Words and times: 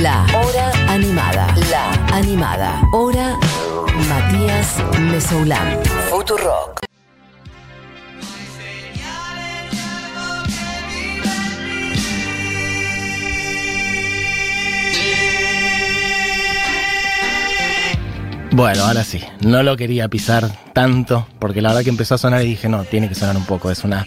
La 0.00 0.24
Hora 0.34 0.72
Animada. 0.88 1.54
La 1.70 1.92
Animada. 2.16 2.82
Hora 2.92 3.38
Matías 4.08 4.82
Mesoulán. 4.98 5.78
Futurock. 6.08 6.80
Bueno, 18.52 18.84
ahora 18.84 19.04
sí, 19.04 19.22
no 19.40 19.62
lo 19.62 19.76
quería 19.76 20.08
pisar 20.08 20.50
tanto, 20.72 21.26
porque 21.38 21.60
la 21.60 21.70
verdad 21.70 21.84
que 21.84 21.90
empezó 21.90 22.14
a 22.14 22.18
sonar 22.18 22.42
y 22.42 22.48
dije, 22.48 22.68
no, 22.68 22.84
tiene 22.84 23.08
que 23.08 23.14
sonar 23.14 23.36
un 23.36 23.44
poco, 23.44 23.70
es 23.70 23.84
una 23.84 24.06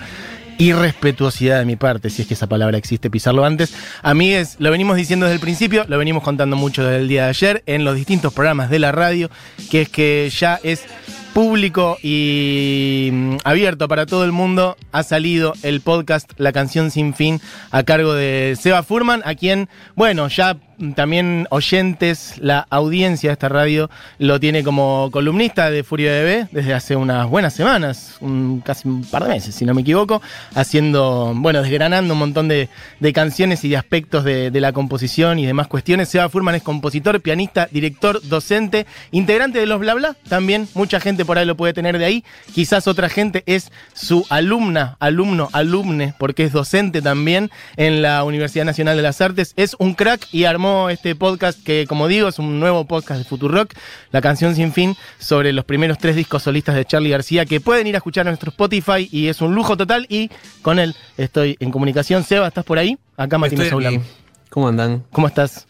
irrespetuosidad 0.58 1.60
de 1.60 1.66
mi 1.66 1.76
parte, 1.76 2.10
si 2.10 2.22
es 2.22 2.28
que 2.28 2.34
esa 2.34 2.48
palabra 2.48 2.78
existe, 2.78 3.10
pisarlo 3.10 3.46
antes. 3.46 3.74
A 4.02 4.14
mí 4.14 4.34
es, 4.34 4.56
lo 4.60 4.72
venimos 4.72 4.98
diciendo 4.98 5.26
desde 5.26 5.36
el 5.36 5.42
principio, 5.42 5.86
lo 5.88 5.98
venimos 5.98 6.24
contando 6.24 6.56
mucho 6.56 6.84
desde 6.84 7.02
el 7.02 7.08
día 7.08 7.24
de 7.24 7.30
ayer 7.30 7.64
en 7.66 7.84
los 7.84 7.96
distintos 7.96 8.34
programas 8.34 8.70
de 8.70 8.80
la 8.80 8.92
radio, 8.92 9.30
que 9.70 9.82
es 9.82 9.90
que 9.90 10.32
ya 10.36 10.60
es 10.64 10.86
público 11.34 11.98
y 12.02 13.10
mm, 13.12 13.36
abierto 13.44 13.90
para 13.90 14.06
todo 14.06 14.24
el 14.24 14.32
mundo, 14.32 14.78
ha 14.94 15.04
salido 15.04 15.54
el 15.64 15.82
podcast 15.82 16.32
La 16.38 16.54
canción 16.54 16.92
sin 16.92 17.14
fin 17.14 17.42
a 17.72 17.84
cargo 17.84 18.14
de 18.14 18.58
Seba 18.58 18.84
Furman, 18.84 19.22
a 19.26 19.36
quien, 19.36 19.68
bueno, 19.96 20.30
ya 20.30 20.58
también 20.96 21.48
oyentes, 21.50 22.36
la 22.40 22.68
audiencia 22.70 23.30
de 23.30 23.34
esta 23.34 23.50
radio 23.50 23.90
lo 24.20 24.40
tiene 24.40 24.64
como 24.64 25.10
columnista 25.12 25.70
de 25.70 25.84
Furia 25.84 26.12
Bebé 26.12 26.48
desde 26.52 26.74
hace 26.74 26.96
unas 26.96 27.30
buenas 27.30 27.54
semanas, 27.54 28.18
casi 28.64 28.88
un 28.88 29.04
par 29.06 29.24
de 29.24 29.30
meses, 29.30 29.56
si 29.56 29.66
no 29.66 29.74
me 29.74 29.82
equivoco, 29.82 30.22
haciendo, 30.54 31.34
bueno, 31.36 31.62
desgranando 31.62 32.14
un 32.14 32.20
montón 32.20 32.48
de, 32.48 32.70
canciones 33.14 33.64
y 33.64 33.70
de 33.70 33.78
aspectos 33.78 34.24
de, 34.24 34.52
de 34.52 34.62
la 34.62 34.74
composición 34.74 35.40
y 35.40 35.46
demás 35.46 35.68
cuestiones. 35.68 36.10
Seba 36.10 36.28
Furman 36.28 36.56
es 36.56 36.64
compositor, 36.64 37.22
pianista, 37.22 37.70
director, 37.72 38.22
docente, 38.24 38.86
integrante 39.12 39.60
de 39.60 39.66
los 39.66 39.80
Bla 39.80 39.94
Bla, 39.94 40.16
también 40.28 40.68
mucha 40.74 41.00
gente 41.00 41.24
por 41.24 41.38
ahí 41.38 41.46
lo 41.46 41.56
puede 41.56 41.74
tener 41.74 41.98
de 41.98 42.06
ahí, 42.06 42.24
quizás 42.54 42.88
otra 42.88 43.08
gente 43.10 43.44
es 43.46 43.72
su 43.94 44.26
alumna, 44.30 44.98
alumno, 45.00 45.50
alumne, 45.54 46.14
porque 46.18 46.44
es 46.44 46.52
docente 46.52 47.02
también 47.02 47.52
en 47.78 48.02
la 48.02 48.24
Universidad 48.24 48.66
Nacional 48.66 48.98
de 48.98 49.04
las 49.04 49.22
Artes, 49.22 49.54
es 49.56 49.76
un 49.80 49.94
crack 49.94 50.28
y 50.32 50.44
armó 50.46 50.65
este 50.90 51.16
podcast 51.16 51.62
que, 51.64 51.86
como 51.88 52.08
digo, 52.08 52.28
es 52.28 52.40
un 52.40 52.60
nuevo 52.60 52.86
podcast 52.86 53.20
de 53.20 53.26
Futurock, 53.26 53.74
la 54.12 54.22
canción 54.22 54.56
sin 54.56 54.74
fin 54.74 54.96
sobre 55.20 55.54
los 55.54 55.66
primeros 55.66 55.98
tres 55.98 56.16
discos 56.16 56.44
solistas 56.44 56.76
de 56.76 56.86
Charlie 56.86 57.10
García, 57.10 57.46
que 57.46 57.60
pueden 57.60 57.88
ir 57.88 57.96
a 57.96 57.98
escuchar 57.98 58.28
a 58.28 58.32
nuestro 58.32 58.50
Spotify 58.50 59.08
y 59.12 59.28
es 59.28 59.42
un 59.42 59.56
lujo 59.56 59.78
total 59.78 60.06
y 60.10 60.30
con 60.62 60.80
él 60.80 60.96
estoy 61.18 61.58
en 61.60 61.72
comunicación. 61.72 62.24
Seba, 62.24 62.48
¿estás 62.48 62.66
por 62.66 62.78
ahí? 62.78 62.98
Acá 63.18 63.38
Martín. 63.38 63.60
Mesoulán. 63.60 64.04
¿Cómo 64.50 64.68
andan? 64.68 65.04
¿Cómo 65.12 65.28
estás? 65.28 65.68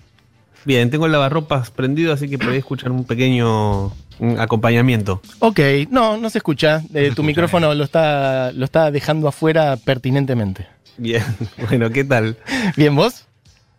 Bien, 0.65 0.89
tengo 0.89 1.05
el 1.05 1.11
lavarropas 1.11 1.69
prendido, 1.71 2.11
así 2.11 2.27
que 2.27 2.39
podéis 2.39 2.59
escuchar 2.59 2.91
un 2.91 3.05
pequeño 3.05 3.91
acompañamiento. 4.37 5.21
Ok, 5.39 5.59
no, 5.89 6.17
no 6.17 6.29
se 6.29 6.39
escucha. 6.39 6.81
Eh, 6.93 7.11
tu 7.15 7.21
escucha 7.21 7.21
micrófono 7.21 7.73
lo 7.73 7.83
está, 7.83 8.51
lo 8.51 8.65
está 8.65 8.89
dejando 8.91 9.27
afuera 9.27 9.77
pertinentemente. 9.77 10.67
Bien, 10.97 11.23
bueno, 11.69 11.89
¿qué 11.91 12.03
tal? 12.03 12.37
Bien, 12.75 12.95
¿vos? 12.95 13.25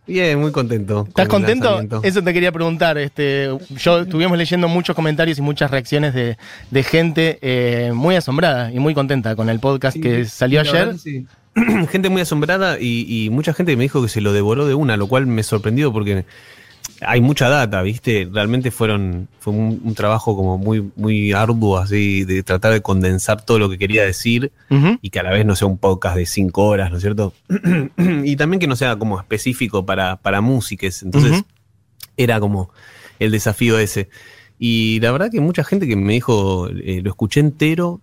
Bien, 0.07 0.39
muy 0.39 0.51
contento. 0.51 0.99
con 1.01 1.07
¿Estás 1.09 1.27
contento? 1.27 2.01
Eso 2.01 2.23
te 2.23 2.33
quería 2.33 2.51
preguntar. 2.51 2.97
Este, 2.97 3.49
yo 3.77 3.99
estuvimos 3.99 4.37
leyendo 4.37 4.67
muchos 4.69 4.95
comentarios 4.95 5.37
y 5.37 5.41
muchas 5.41 5.69
reacciones 5.69 6.13
de, 6.13 6.37
de 6.71 6.83
gente 6.83 7.39
eh, 7.41 7.91
muy 7.93 8.15
asombrada 8.15 8.71
y 8.71 8.79
muy 8.79 8.93
contenta 8.93 9.35
con 9.35 9.49
el 9.49 9.59
podcast 9.59 9.95
Sí, 9.95 10.01
que 10.01 10.25
salió 10.25 10.63
verdad 10.63 10.89
ayer. 10.91 10.97
sí. 10.99 11.25
gente 11.91 12.09
muy 12.09 12.21
asombrada 12.21 12.77
y, 12.79 13.05
y 13.25 13.29
mucha 13.31 13.53
gente 13.53 13.71
que 13.73 13.77
me 13.77 13.83
dijo 13.83 14.01
que 14.01 14.09
se 14.09 14.21
lo 14.21 14.31
devoró 14.31 14.65
de 14.67 14.75
una, 14.75 14.95
lo 14.95 15.07
cual 15.07 15.25
me 15.27 15.43
sorprendió 15.43 15.91
porque 15.91 16.23
hay 17.01 17.21
mucha 17.21 17.49
data, 17.49 17.81
¿viste? 17.81 18.27
Realmente 18.31 18.71
fueron 18.71 19.27
fue 19.39 19.53
un, 19.53 19.81
un 19.83 19.95
trabajo 19.95 20.35
como 20.35 20.57
muy 20.57 20.91
muy 20.95 21.31
arduo 21.31 21.77
así 21.77 22.23
de 22.25 22.43
tratar 22.43 22.73
de 22.73 22.81
condensar 22.81 23.45
todo 23.45 23.59
lo 23.59 23.69
que 23.69 23.77
quería 23.77 24.03
decir 24.03 24.51
y 25.01 25.09
que 25.09 25.19
a 25.19 25.23
la 25.23 25.31
vez 25.31 25.45
no 25.45 25.55
sea 25.55 25.67
un 25.67 25.77
podcast 25.77 26.17
de 26.17 26.25
cinco 26.25 26.65
horas, 26.65 26.89
¿no 26.91 26.97
es 26.97 27.03
cierto? 27.03 27.33
y 28.23 28.35
también 28.35 28.59
que 28.59 28.67
no 28.67 28.75
sea 28.75 28.95
como 28.97 29.19
específico 29.19 29.85
para, 29.85 30.17
para 30.17 30.41
músicas. 30.41 31.03
Entonces, 31.03 31.43
era 32.17 32.39
como 32.39 32.71
el 33.19 33.31
desafío 33.31 33.79
ese. 33.79 34.09
Y 34.59 34.99
la 35.01 35.11
verdad 35.11 35.29
que 35.31 35.39
mucha 35.39 35.63
gente 35.63 35.87
que 35.87 35.95
me 35.95 36.13
dijo, 36.13 36.67
eh, 36.69 37.01
lo 37.03 37.11
escuché 37.11 37.39
entero, 37.39 38.01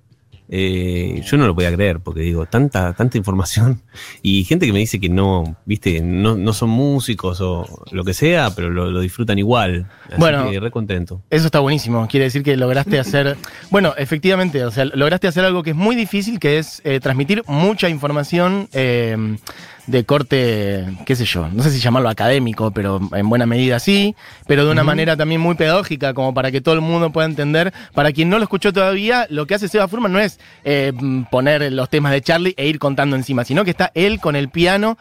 eh, 0.49 1.23
yo 1.25 1.37
no 1.37 1.47
lo 1.47 1.55
podía 1.55 1.73
creer, 1.73 2.01
porque 2.01 2.21
digo, 2.21 2.47
tanta, 2.47 2.93
tanta 2.93 3.17
información. 3.19 3.83
Y 4.23 4.45
gente 4.45 4.67
que 4.67 4.73
me 4.73 4.79
dice 4.79 5.01
que 5.01 5.09
no, 5.09 5.57
viste, 5.65 6.01
no, 6.03 6.37
no 6.37 6.53
son 6.53 6.71
músicos 6.71 7.41
o 7.41 7.67
lo 7.91 8.05
que 8.05 8.15
sea, 8.15 8.51
pero 8.55 8.71
lo, 8.71 8.91
lo 8.91 9.01
disfrutan 9.01 9.39
igual. 9.39 9.87
Así 10.07 10.17
Bueno. 10.19 10.51
que 10.51 10.61
re 10.61 10.71
contento. 10.71 11.23
Eso 11.31 11.47
está 11.47 11.61
buenísimo. 11.61 12.07
Quiere 12.09 12.25
decir 12.25 12.43
que 12.43 12.57
lograste 12.57 12.99
hacer. 12.99 13.37
Bueno, 13.71 13.95
efectivamente, 13.97 14.65
o 14.65 14.71
sea, 14.71 14.85
lograste 14.85 15.27
hacer 15.27 15.45
algo 15.45 15.63
que 15.63 15.71
es 15.71 15.77
muy 15.77 15.97
difícil, 15.97 16.39
que 16.39 16.59
es 16.59 16.81
eh, 16.85 17.01
transmitir 17.01 17.43
mucha 17.47 17.89
información 17.89 18.69
eh, 18.73 19.37
de 19.87 20.05
corte, 20.05 20.87
qué 21.05 21.17
sé 21.17 21.25
yo, 21.25 21.49
no 21.49 21.63
sé 21.63 21.71
si 21.71 21.81
llamarlo 21.81 22.09
académico, 22.09 22.71
pero 22.71 23.01
en 23.13 23.29
buena 23.29 23.47
medida 23.47 23.79
sí, 23.79 24.15
pero 24.47 24.65
de 24.65 24.73
una 24.73 24.85
manera 24.85 25.17
también 25.17 25.41
muy 25.41 25.55
pedagógica, 25.55 26.15
como 26.15 26.33
para 26.33 26.51
que 26.51 26.61
todo 26.61 26.75
el 26.75 26.81
mundo 26.81 27.11
pueda 27.11 27.27
entender. 27.27 27.73
Para 27.93 28.13
quien 28.13 28.31
no 28.31 28.39
lo 28.39 28.45
escuchó 28.45 28.73
todavía, 28.73 29.27
lo 29.31 29.47
que 29.47 29.55
hace 29.55 29.69
Seba 29.69 29.89
Furman 29.89 30.13
no 30.13 30.19
es 30.19 30.39
eh, 30.65 30.93
poner 31.31 31.73
los 31.73 31.91
temas 31.91 32.13
de 32.13 32.23
Charlie 32.23 32.55
e 32.57 32.67
ir 32.67 32.79
contando 32.79 33.17
encima, 33.17 33.45
sino 33.45 33.65
que 33.65 33.71
está 33.71 33.91
él 33.95 34.21
con 34.21 34.37
el 34.37 34.49
piano 34.49 34.97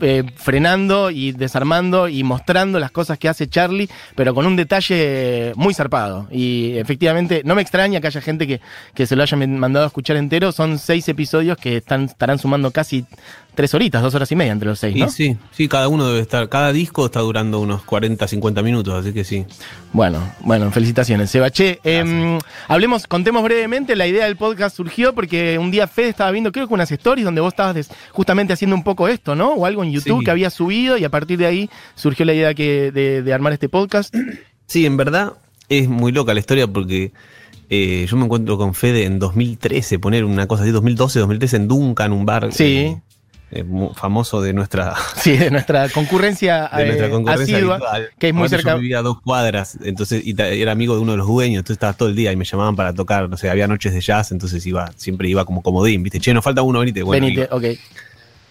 eh, 0.00 0.24
frenando 0.36 1.10
y 1.10 1.32
desarmando 1.32 2.08
y 2.08 2.22
mostrando 2.22 2.78
las 2.78 2.90
cosas 2.90 3.18
que 3.18 3.28
hace 3.28 3.48
Charlie, 3.48 3.88
pero 4.14 4.34
con 4.34 4.46
un 4.46 4.56
detalle 4.56 5.52
muy 5.56 5.74
zarpado. 5.74 6.28
Y 6.30 6.76
efectivamente, 6.76 7.42
no 7.44 7.54
me 7.54 7.62
extraña 7.62 8.00
que 8.00 8.06
haya 8.06 8.20
gente 8.20 8.46
que, 8.46 8.60
que 8.94 9.06
se 9.06 9.16
lo 9.16 9.22
haya 9.22 9.36
mandado 9.36 9.84
a 9.84 9.88
escuchar 9.88 10.16
entero. 10.16 10.52
Son 10.52 10.78
seis 10.78 11.08
episodios 11.08 11.56
que 11.58 11.78
están, 11.78 12.04
estarán 12.04 12.38
sumando 12.38 12.70
casi 12.70 13.06
tres 13.56 13.74
horitas, 13.74 14.00
dos 14.02 14.14
horas 14.14 14.30
y 14.30 14.36
media 14.36 14.52
entre 14.52 14.68
los 14.68 14.78
seis, 14.78 14.94
¿no? 14.96 15.06
Y 15.06 15.10
sí, 15.10 15.36
sí, 15.50 15.66
cada 15.66 15.88
uno 15.88 16.06
debe 16.06 16.20
estar, 16.20 16.48
cada 16.48 16.72
disco 16.72 17.06
está 17.06 17.20
durando 17.20 17.58
unos 17.58 17.82
40, 17.82 18.28
50 18.28 18.62
minutos, 18.62 18.94
así 18.94 19.12
que 19.12 19.24
sí. 19.24 19.44
Bueno, 19.92 20.20
bueno, 20.40 20.70
felicitaciones, 20.70 21.30
Seba. 21.30 21.50
Che, 21.50 21.80
em, 21.82 22.38
hablemos, 22.68 23.06
contemos 23.08 23.42
brevemente, 23.42 23.96
la 23.96 24.06
idea 24.06 24.26
del 24.26 24.36
podcast 24.36 24.76
surgió 24.76 25.14
porque 25.14 25.58
un 25.58 25.70
día 25.72 25.88
Fede 25.88 26.10
estaba 26.10 26.30
viendo, 26.30 26.52
creo 26.52 26.68
que 26.68 26.74
unas 26.74 26.92
stories 26.92 27.24
donde 27.24 27.40
vos 27.40 27.52
estabas 27.52 27.74
des- 27.74 27.90
justamente 28.12 28.52
haciendo 28.52 28.76
un 28.76 28.84
poco 28.84 29.08
esto, 29.08 29.34
¿no? 29.34 29.54
O 29.54 29.66
algo 29.66 29.82
en 29.82 29.90
YouTube 29.90 30.18
Sí. 30.20 30.24
que 30.26 30.30
había 30.30 30.50
subido 30.50 30.96
y 30.98 31.04
a 31.04 31.10
partir 31.10 31.38
de 31.38 31.46
ahí 31.46 31.70
surgió 31.96 32.24
la 32.26 32.34
idea 32.34 32.54
que, 32.54 32.92
de, 32.92 33.22
de 33.22 33.32
armar 33.32 33.52
este 33.52 33.68
podcast. 33.68 34.14
Sí, 34.68 34.84
en 34.84 34.96
verdad 34.96 35.32
es 35.68 35.88
muy 35.88 36.10
loca 36.12 36.34
la 36.34 36.40
historia 36.40 36.66
porque 36.66 37.12
eh, 37.70 38.06
yo 38.10 38.16
me 38.16 38.24
encuentro 38.24 38.58
con 38.58 38.74
Fede 38.74 39.04
en 39.04 39.20
2013, 39.20 39.98
poner 40.00 40.24
una 40.24 40.46
cosa 40.48 40.64
así, 40.64 40.72
2012, 40.72 41.20
2013 41.20 41.56
en 41.56 41.68
Duncan, 41.68 42.12
un 42.12 42.26
bar 42.26 42.52
Sí. 42.52 42.64
eh, 42.64 43.00
eh, 43.52 43.64
famoso 43.94 44.40
de 44.42 44.52
nuestra, 44.52 44.94
Sí, 45.16 45.36
de 45.36 45.50
nuestra 45.50 45.88
concurrencia, 45.88 46.68
de 46.76 46.86
nuestra 46.86 47.06
eh, 47.06 47.10
concurrencia 47.10 47.56
asidua, 47.56 47.74
habitual. 47.76 48.08
que 48.18 48.28
es 48.28 48.34
muy 48.34 48.48
cerca. 48.48 48.72
Yo 48.74 48.80
vivía 48.80 48.98
a 48.98 49.02
dos 49.02 49.20
cuadras, 49.22 49.78
entonces 49.84 50.22
y 50.26 50.34
era 50.40 50.72
amigo 50.72 50.94
de 50.94 51.00
uno 51.00 51.12
de 51.12 51.18
los 51.18 51.26
dueños, 51.26 51.60
entonces 51.60 51.76
estaba 51.76 51.92
todo 51.92 52.08
el 52.08 52.16
día 52.16 52.32
y 52.32 52.36
me 52.36 52.44
llamaban 52.44 52.74
para 52.76 52.92
tocar, 52.92 53.28
no 53.28 53.36
sé, 53.36 53.48
había 53.50 53.68
noches 53.68 53.92
de 53.94 54.00
jazz, 54.00 54.32
entonces 54.32 54.64
iba, 54.66 54.90
siempre 54.96 55.28
iba 55.28 55.44
como 55.44 55.62
comodín, 55.62 56.02
¿viste? 56.02 56.18
Che, 56.20 56.34
nos 56.34 56.42
falta 56.44 56.62
uno, 56.62 56.80
venite. 56.80 57.02
Bueno, 57.02 57.24
Venite, 57.26 57.42
iba. 57.50 57.56
ok. 57.56 57.64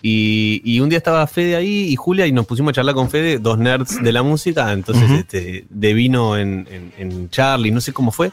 Y, 0.02 0.62
y 0.64 0.80
un 0.82 0.90
día 0.90 0.98
estaba 1.00 1.26
Fede 1.26 1.56
ahí 1.56 1.86
y 1.90 1.96
Julia 1.96 2.28
y 2.28 2.32
nos 2.32 2.46
pusimos 2.46 2.70
a 2.70 2.74
charlar 2.74 2.94
con 2.94 3.10
Fede, 3.10 3.40
dos 3.40 3.58
nerds 3.58 4.04
de 4.04 4.12
la 4.12 4.22
música, 4.22 4.72
entonces 4.72 5.06
Ujú. 5.06 5.16
este, 5.16 5.66
de 5.70 5.94
vino 5.94 6.38
en, 6.38 6.68
en- 6.70 6.94
en 6.98 7.30
Charlie, 7.32 7.72
no 7.72 7.82
sé 7.82 7.92
cómo 7.92 8.12
fue. 8.12 8.32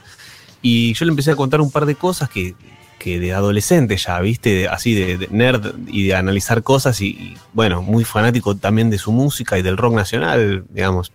Y 0.61 0.93
yo 0.95 1.07
le 1.07 1.11
empecé 1.11 1.31
a 1.31 1.37
contar 1.37 1.61
un 1.63 1.71
par 1.71 1.87
de 1.87 1.95
cosas 1.95 2.29
que, 2.29 2.55
que 3.03 3.19
de 3.19 3.33
adolescente 3.33 3.97
ya, 3.97 4.21
viste, 4.21 4.69
así 4.69 4.95
de, 4.95 5.27
nerd 5.31 5.75
y 5.89 6.05
de 6.07 6.15
analizar 6.15 6.63
cosas 6.63 7.01
y, 7.01 7.35
bueno, 7.53 7.83
muy 7.83 8.05
fanático 8.05 8.57
también 8.57 8.91
de 8.91 8.99
su 8.99 9.11
música 9.11 9.59
y 9.59 9.63
del 9.63 9.77
rock 9.77 9.95
nacional, 9.95 10.65
digamos. 10.71 11.11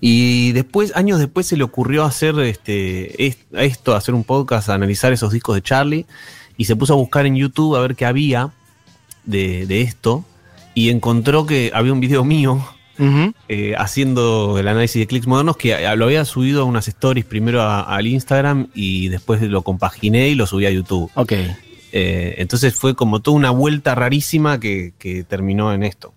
Y 0.00 0.50
después, 0.52 0.92
años 0.96 1.20
después, 1.20 1.46
se 1.46 1.56
le 1.56 1.62
ocurrió 1.62 2.04
hacer 2.04 2.36
este, 2.40 3.26
est- 3.26 3.38
esto, 3.52 3.94
hacer 3.94 4.14
un 4.14 4.24
podcast, 4.24 4.68
analizar 4.70 5.12
esos 5.12 5.32
discos 5.32 5.54
de 5.54 5.62
Charlie, 5.62 6.06
y 6.56 6.64
se 6.64 6.74
puso 6.74 6.94
a 6.94 6.96
buscar 6.96 7.26
en 7.26 7.36
YouTube 7.36 7.76
a 7.76 7.80
ver 7.80 7.94
qué 7.94 8.04
había 8.04 8.50
de 9.24 9.80
esto, 9.82 10.24
y 10.74 10.90
encontró 10.90 11.46
que 11.46 11.70
había 11.74 11.92
un 11.92 12.00
video 12.00 12.24
mío 12.24 12.60
Eh, 13.48 13.74
haciendo 13.76 14.58
el 14.58 14.68
análisis 14.68 15.00
de 15.00 15.06
clics 15.06 15.26
modernos 15.26 15.56
que 15.56 15.72
eh, 15.72 15.96
lo 15.96 16.04
había 16.06 16.24
subido 16.24 16.62
a 16.62 16.64
unas 16.64 16.86
stories 16.88 17.24
primero 17.24 17.62
a- 17.62 17.80
al 17.82 18.06
Instagram 18.06 18.68
y 18.74 19.08
después 19.08 19.40
lo 19.42 19.62
compaginé 19.62 20.28
y 20.28 20.34
lo 20.34 20.46
subí 20.46 20.66
a 20.66 20.70
YouTube. 20.70 21.10
Ok. 21.14 21.32
Eh, 21.94 22.34
entonces 22.38 22.74
fue 22.74 22.94
como 22.94 23.20
toda 23.20 23.36
una 23.36 23.50
vuelta 23.50 23.94
rarísima 23.94 24.58
que, 24.60 24.92
que 24.98 25.24
terminó 25.24 25.72
en 25.72 25.82
esto. 25.82 26.14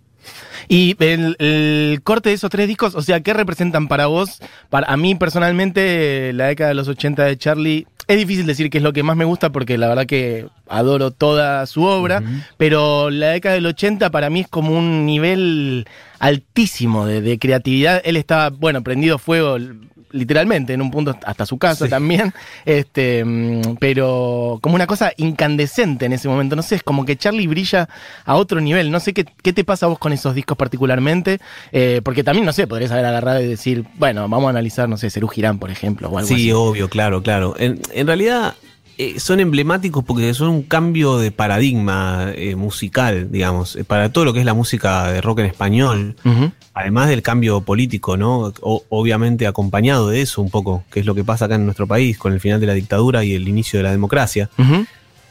Y 0.67 0.95
el, 1.03 1.35
el 1.39 2.01
corte 2.03 2.29
de 2.29 2.35
esos 2.35 2.49
tres 2.49 2.67
discos, 2.67 2.95
o 2.95 3.01
sea, 3.01 3.19
¿qué 3.19 3.33
representan 3.33 3.87
para 3.87 4.07
vos? 4.07 4.39
Para 4.69 4.87
a 4.91 4.97
mí 4.97 5.13
personalmente, 5.15 6.33
la 6.33 6.47
década 6.47 6.69
de 6.69 6.75
los 6.75 6.87
80 6.87 7.23
de 7.25 7.37
Charlie, 7.37 7.87
es 8.07 8.17
difícil 8.17 8.45
decir 8.45 8.69
que 8.69 8.77
es 8.77 8.83
lo 8.83 8.93
que 8.93 9.03
más 9.03 9.17
me 9.17 9.25
gusta 9.25 9.51
porque 9.51 9.77
la 9.77 9.87
verdad 9.87 10.05
que 10.05 10.47
adoro 10.67 11.11
toda 11.11 11.65
su 11.65 11.83
obra, 11.83 12.21
pero 12.57 13.09
la 13.09 13.29
década 13.29 13.55
del 13.55 13.65
80 13.65 14.09
para 14.11 14.29
mí 14.29 14.41
es 14.41 14.47
como 14.47 14.77
un 14.77 15.05
nivel 15.05 15.87
altísimo 16.19 17.05
de, 17.05 17.21
de 17.21 17.39
creatividad. 17.39 18.01
Él 18.05 18.17
estaba, 18.17 18.49
bueno, 18.49 18.83
prendido 18.83 19.17
fuego 19.17 19.57
literalmente 20.15 20.73
en 20.73 20.81
un 20.81 20.89
punto 20.91 21.15
hasta 21.25 21.45
su 21.45 21.57
casa 21.57 21.85
Sí. 21.85 21.89
también, 21.89 22.33
este, 22.65 23.23
pero 23.79 24.59
como 24.61 24.75
una 24.75 24.87
cosa 24.87 25.11
incandescente 25.17 26.05
en 26.05 26.13
ese 26.13 26.27
momento. 26.27 26.55
No 26.55 26.61
sé, 26.61 26.75
es 26.75 26.83
como 26.83 27.05
que 27.05 27.17
Charlie 27.17 27.47
brilla 27.47 27.87
a 28.25 28.35
otro 28.35 28.61
nivel. 28.61 28.91
No 28.91 28.99
sé 28.99 29.13
qué, 29.13 29.25
qué 29.43 29.53
te 29.53 29.63
pasa 29.63 29.85
a 29.85 29.89
vos 29.89 29.99
con 29.99 30.13
esos 30.13 30.33
discos 30.35 30.57
particularmente, 30.57 31.39
eh, 31.71 32.01
porque 32.03 32.23
también, 32.23 32.45
no 32.45 32.53
sé, 32.53 32.67
podrías 32.67 32.91
haber 32.91 33.05
agarrado 33.05 33.41
y 33.41 33.47
decir, 33.47 33.85
bueno, 33.97 34.21
vamos 34.29 34.47
a 34.47 34.49
analizar, 34.49 34.87
no 34.89 34.97
sé, 34.97 35.09
Cerú 35.09 35.27
Girán, 35.27 35.59
por 35.59 35.69
ejemplo, 35.71 36.09
o 36.09 36.17
algo 36.17 36.27
Sí, 36.27 36.33
así. 36.35 36.51
obvio, 36.51 36.89
claro, 36.89 37.21
claro. 37.21 37.55
En, 37.57 37.79
en 37.93 38.07
realidad 38.07 38.55
eh, 38.97 39.19
son 39.19 39.39
emblemáticos 39.39 40.03
porque 40.03 40.33
son 40.33 40.49
un 40.49 40.63
cambio 40.63 41.17
de 41.17 41.31
paradigma 41.31 42.31
eh, 42.35 42.55
musical, 42.55 43.29
digamos, 43.31 43.75
eh, 43.75 43.83
para 43.83 44.11
todo 44.11 44.25
lo 44.25 44.33
que 44.33 44.39
es 44.39 44.45
la 44.45 44.53
música 44.53 45.11
de 45.11 45.21
rock 45.21 45.39
en 45.39 45.45
español. 45.47 46.15
Además 46.73 47.07
del 47.09 47.21
cambio 47.21 47.61
político, 47.61 48.17
¿no? 48.17 48.53
O- 48.61 48.83
obviamente 48.89 49.47
acompañado 49.47 50.09
de 50.09 50.21
eso 50.21 50.41
un 50.41 50.49
poco, 50.49 50.83
que 50.91 50.99
es 50.99 51.05
lo 51.05 51.15
que 51.15 51.23
pasa 51.23 51.45
acá 51.45 51.55
en 51.55 51.65
nuestro 51.65 51.87
país 51.87 52.17
con 52.17 52.33
el 52.33 52.39
final 52.39 52.59
de 52.59 52.67
la 52.67 52.73
dictadura 52.73 53.23
y 53.23 53.33
el 53.33 53.47
inicio 53.47 53.79
de 53.79 53.83
la 53.83 53.91
democracia. 53.91 54.49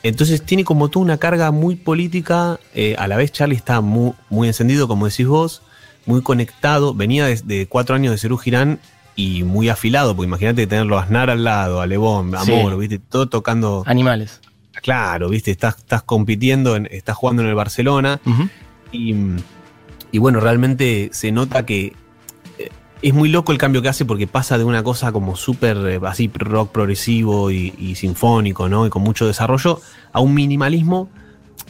Entonces 0.03 0.43
tiene 0.43 0.65
como 0.65 0.89
toda 0.91 1.05
una 1.05 1.17
carga 1.19 1.51
muy 1.51 1.77
política. 1.77 2.59
eh, 2.75 2.95
a 2.99 3.09
la 3.09 3.17
vez 3.17 3.33
Charlie 3.33 3.57
está 3.57 3.81
muy, 3.81 4.13
muy 4.29 4.49
encendido, 4.49 4.87
como 4.89 5.07
decís 5.09 5.27
vos, 5.27 5.63
muy 6.07 6.21
conectado. 6.23 6.93
Venía 6.95 7.25
de, 7.27 7.37
de 7.45 7.67
cuatro 7.67 7.95
años 7.97 8.13
de 8.13 8.19
Cerú 8.19 8.37
Girán 8.37 8.81
y 9.17 9.43
muy 9.45 9.69
afilado, 9.69 10.15
porque 10.17 10.27
imagínate 10.27 10.67
tenerlo 10.67 10.99
a 10.99 11.03
Aznar 11.03 11.31
al 11.31 11.45
lado, 11.45 11.81
a 11.81 11.87
Lebón, 11.87 12.35
a 12.35 12.41
Sí. 12.45 12.51
Moro, 12.53 12.79
¿viste? 12.79 12.99
Todo 12.99 13.29
tocando. 13.29 13.83
Animales. 13.87 14.41
Claro, 14.83 15.29
¿viste? 15.29 15.51
Estás, 15.53 15.79
estás 15.79 16.03
compitiendo, 16.03 16.75
en- 16.77 16.89
estás 16.91 17.17
jugando 17.17 17.43
en 17.43 17.49
el 17.49 17.55
Barcelona. 17.55 18.21
Y, 18.93 19.15
y 20.13 20.19
bueno, 20.19 20.41
realmente 20.41 21.11
se 21.13 21.31
nota 21.33 21.65
que 21.65 21.95
eh, 22.59 22.71
es 23.03 23.15
muy 23.15 23.29
loco 23.29 23.53
el 23.53 23.59
cambio 23.59 23.83
que 23.83 23.89
hace 23.89 24.05
porque 24.05 24.27
pasa 24.27 24.59
de 24.59 24.65
una 24.65 24.83
cosa 24.83 25.13
como 25.13 25.37
súper 25.37 25.77
eh, 25.87 26.01
así 26.07 26.31
rock 26.35 26.71
progresivo 26.73 27.51
y, 27.51 27.73
y 27.79 27.95
sinfónico, 27.95 28.69
¿no? 28.69 28.87
Y 28.87 28.91
con 28.91 29.03
mucho 29.03 29.27
desarrollo, 29.27 29.81
a 30.13 30.21
un 30.21 30.35
minimalismo. 30.35 31.09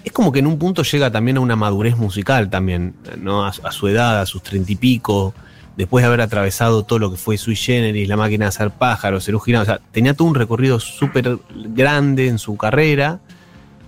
Es 0.03 0.13
como 0.13 0.33
que 0.33 0.39
en 0.41 0.47
un 0.47 0.59
punto 0.59 0.83
llega 0.83 1.11
también 1.11 1.37
a 1.39 1.41
una 1.41 1.57
madurez 1.57 1.97
musical 1.97 2.51
también, 2.51 2.95
¿no? 3.21 3.45
A, 3.45 3.49
a 3.49 3.71
su 3.73 3.89
edad, 3.89 4.21
a 4.21 4.27
sus 4.27 4.43
treinta 4.43 4.73
y 4.73 4.77
pico, 4.77 5.35
después 5.77 6.03
de 6.03 6.07
haber 6.09 6.21
atravesado 6.21 6.83
todo 6.85 6.99
lo 6.99 7.11
que 7.11 7.17
fue 7.17 7.37
Sui 7.39 7.57
Generis, 7.57 8.09
La 8.09 8.17
Máquina 8.17 8.45
de 8.45 8.49
Hacer 8.51 8.71
Pájaros, 8.71 9.29
Girán, 9.45 9.63
o 9.63 9.65
sea, 9.65 9.81
tenía 9.93 10.15
todo 10.15 10.29
un 10.29 10.35
recorrido 10.35 10.79
súper 10.81 11.39
grande 11.55 12.29
en 12.29 12.39
su 12.39 12.57
carrera, 12.57 13.21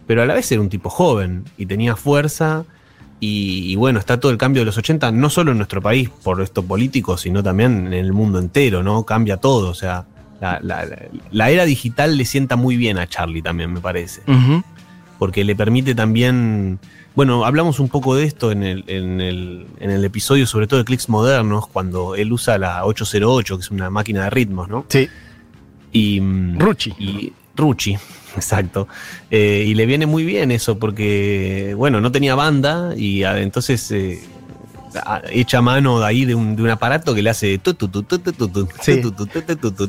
pero 0.07 0.23
a 0.23 0.27
la 0.27 0.35
vez 0.35 0.51
era 0.53 0.61
un 0.61 0.69
tipo 0.69 0.91
joven 0.91 1.45
y 1.57 1.67
tenía 1.67 1.97
fuerza. 1.97 2.65
Y, 3.19 3.73
y 3.73 3.77
bueno, 3.77 3.99
está 3.99 4.21
todo 4.21 4.31
el 4.31 4.37
cambio 4.37 4.61
de 4.61 4.67
los 4.67 4.77
80, 4.77 5.11
no 5.11 5.31
solo 5.31 5.53
en 5.53 5.57
nuestro 5.57 5.81
país 5.81 6.11
por 6.23 6.43
esto 6.43 6.63
político, 6.63 7.17
sino 7.17 7.43
también 7.43 7.87
en 7.87 7.95
el 7.95 8.13
mundo 8.13 8.39
entero, 8.39 8.83
¿no? 8.83 9.05
Cambia 9.05 9.39
todo, 9.39 9.71
o 9.71 9.75
sea, 9.75 10.05
la, 10.39 10.61
la- 10.63 10.85
la- 10.85 10.99
la 11.31 11.51
era 11.51 11.65
digital 11.65 12.19
le 12.19 12.27
sienta 12.27 12.57
muy 12.57 12.77
bien 12.77 12.99
a 12.99 13.07
Charlie 13.07 13.41
también, 13.41 13.73
me 13.73 13.81
parece, 13.81 14.21
porque 15.19 15.45
le 15.45 15.57
permite 15.57 15.95
también, 15.95 16.79
bueno, 17.17 17.47
hablamos 17.47 17.81
un 17.81 17.89
poco 17.89 18.15
de 18.15 18.25
esto 18.25 18.53
en 18.53 18.63
el, 18.63 18.85
en 18.89 19.23
el, 19.23 19.67
en 19.81 19.91
el 19.91 20.05
episodio, 20.05 20.47
sobre 20.47 20.67
todo 20.67 20.79
de 20.81 20.85
Clicks 20.85 21.09
Modernos, 21.09 21.67
cuando 21.67 22.15
él 22.15 22.31
usa 22.31 22.59
la 22.59 22.85
808, 22.85 23.57
que 23.57 23.63
es 23.63 23.71
una 23.71 23.89
máquina 23.89 24.25
de 24.25 24.31
ritmos, 24.31 24.69
¿no? 24.69 24.85
Sí. 24.91 25.09
Y, 25.93 26.21
mm, 26.21 26.59
Rucci. 26.59 26.91
y 26.99 27.33
Rucci, 27.57 27.95
exacto. 28.37 28.87
Eh, 29.31 29.65
y 29.67 29.75
le 29.75 29.87
viene 29.87 30.05
muy 30.05 30.27
bien 30.27 30.51
eso 30.51 30.79
porque, 30.79 31.73
bueno, 31.75 32.03
no 32.03 32.13
tenía 32.13 32.35
banda 32.35 32.93
y 32.95 33.23
ah, 33.23 33.41
entonces 33.41 33.91
eh, 33.93 34.23
ah, 35.07 35.23
echa 35.31 35.63
mano 35.63 36.01
de 36.01 36.05
ahí 36.05 36.27
de 36.27 36.35
un, 36.35 36.55
de 36.55 36.65
un 36.65 36.69
aparato 36.69 37.15
que 37.15 37.23
le 37.23 37.31
hace 37.31 37.59
Sí. 38.83 39.03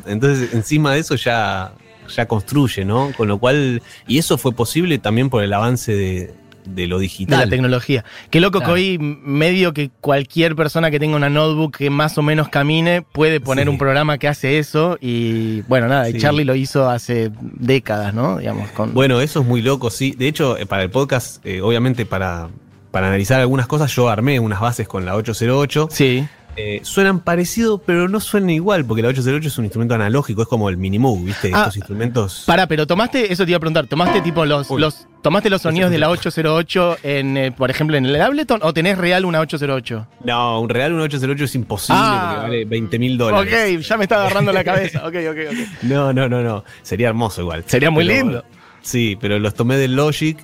Entonces, 0.05 0.53
encima 0.53 0.93
de 0.93 0.99
eso 0.99 1.15
ya, 1.15 1.73
ya 2.15 2.25
construye, 2.25 2.85
¿no? 2.85 3.11
Con 3.17 3.27
lo 3.27 3.37
cual, 3.37 3.81
y 4.07 4.17
eso 4.17 4.37
fue 4.37 4.53
posible 4.53 4.97
también 4.97 5.29
por 5.29 5.43
el 5.43 5.51
avance 5.51 5.93
de, 5.93 6.46
de 6.67 6.87
lo 6.87 6.97
de 6.97 6.99
la 6.99 7.01
digital. 7.03 7.49
tecnología. 7.49 8.03
Qué 8.29 8.39
loco 8.39 8.59
Claro. 8.59 8.73
que 8.75 8.79
hoy 8.81 8.97
medio 8.99 9.73
que 9.73 9.89
cualquier 10.01 10.55
persona 10.55 10.91
que 10.91 10.99
tenga 10.99 11.15
una 11.15 11.29
notebook 11.29 11.77
que 11.77 11.89
más 11.89 12.17
o 12.17 12.21
menos 12.21 12.49
camine 12.49 13.01
puede 13.01 13.39
poner 13.39 13.65
Sí. 13.65 13.69
un 13.69 13.77
programa 13.77 14.17
que 14.17 14.27
hace 14.27 14.59
eso 14.59 14.97
y 15.01 15.61
bueno, 15.61 15.87
nada, 15.87 16.09
y. 16.09 16.17
Charlie 16.19 16.43
lo 16.45 16.55
hizo 16.55 16.89
hace 16.89 17.31
décadas, 17.41 18.13
¿no? 18.13 18.37
Digamos, 18.37 18.69
con 18.71 18.93
Bueno, 18.93 19.21
eso 19.21 19.41
es 19.41 19.45
muy 19.47 19.61
loco, 19.61 19.89
sí. 19.89 20.13
De 20.17 20.27
hecho, 20.27 20.57
eh, 20.57 20.65
para 20.65 20.83
el 20.83 20.89
podcast, 20.89 21.45
eh, 21.45 21.61
obviamente 21.61 22.05
para, 22.05 22.49
para 22.91 23.07
analizar 23.07 23.39
algunas 23.39 23.67
cosas, 23.67 23.93
yo 23.95 24.09
armé 24.09 24.39
unas 24.39 24.59
bases 24.59 24.87
con 24.87 25.05
la 25.05 25.15
808. 25.15 25.87
Sí. 25.91 26.27
Eh, 26.59 26.79
suenan 26.83 27.19
parecido, 27.19 27.77
pero 27.77 28.09
no 28.09 28.19
suenan 28.19 28.49
igual, 28.49 28.83
porque 28.83 29.03
la 29.03 29.09
808 29.09 29.47
es 29.47 29.57
un 29.59 29.65
instrumento 29.65 29.93
analógico, 29.93 30.41
es 30.41 30.47
como 30.47 30.69
el 30.69 30.77
Minimoog, 30.77 31.23
¿viste? 31.23 31.51
Ah, 31.53 31.59
Estos 31.59 31.77
instrumentos. 31.77 32.43
Para, 32.47 32.65
pero 32.67 32.87
tomaste, 32.87 33.31
eso 33.31 33.45
te 33.45 33.51
iba 33.51 33.57
a 33.57 33.59
preguntar, 33.59 33.85
tomaste 33.85 34.21
tipo 34.21 34.43
los, 34.43 34.69
Uy. 34.71 34.81
los 34.81 35.05
tomaste 35.21 35.51
los 35.51 35.61
sonidos 35.61 35.91
de 35.91 35.99
la 35.99 36.09
808 36.09 36.97
en, 37.03 37.37
eh, 37.37 37.51
por 37.51 37.69
ejemplo, 37.69 37.95
en 37.95 38.05
el 38.07 38.19
Ableton 38.19 38.59
o 38.63 38.73
tenés 38.73 38.97
real 38.97 39.25
una 39.25 39.39
808? 39.39 40.07
No, 40.23 40.59
un 40.61 40.69
real 40.69 40.93
un 40.93 41.01
808 41.01 41.43
es 41.43 41.53
imposible 41.55 42.01
Ah. 42.03 42.29
porque 42.33 42.41
vale 42.47 42.65
20 42.65 42.97
mil 42.99 43.17
dólares. 43.19 43.53
Ok, 43.77 43.81
ya 43.83 43.97
me 43.97 44.05
está 44.05 44.15
agarrando 44.21 44.51
la 44.51 44.63
cabeza. 44.63 45.05
Ok, 45.05 45.13
ok, 45.29 45.37
ok. 45.51 45.67
No, 45.83 46.11
no, 46.11 46.27
no, 46.27 46.41
no. 46.41 46.63
Sería 46.81 47.09
hermoso 47.09 47.41
igual. 47.41 47.65
Sería 47.67 47.91
muy 47.91 48.05
Pero- 48.07 48.17
lindo. 48.23 48.45
Sí, 48.87 49.17
pero 49.19 49.37
los 49.37 49.53
tomé 49.53 49.75
del 49.75 49.97
Logic 49.97 50.41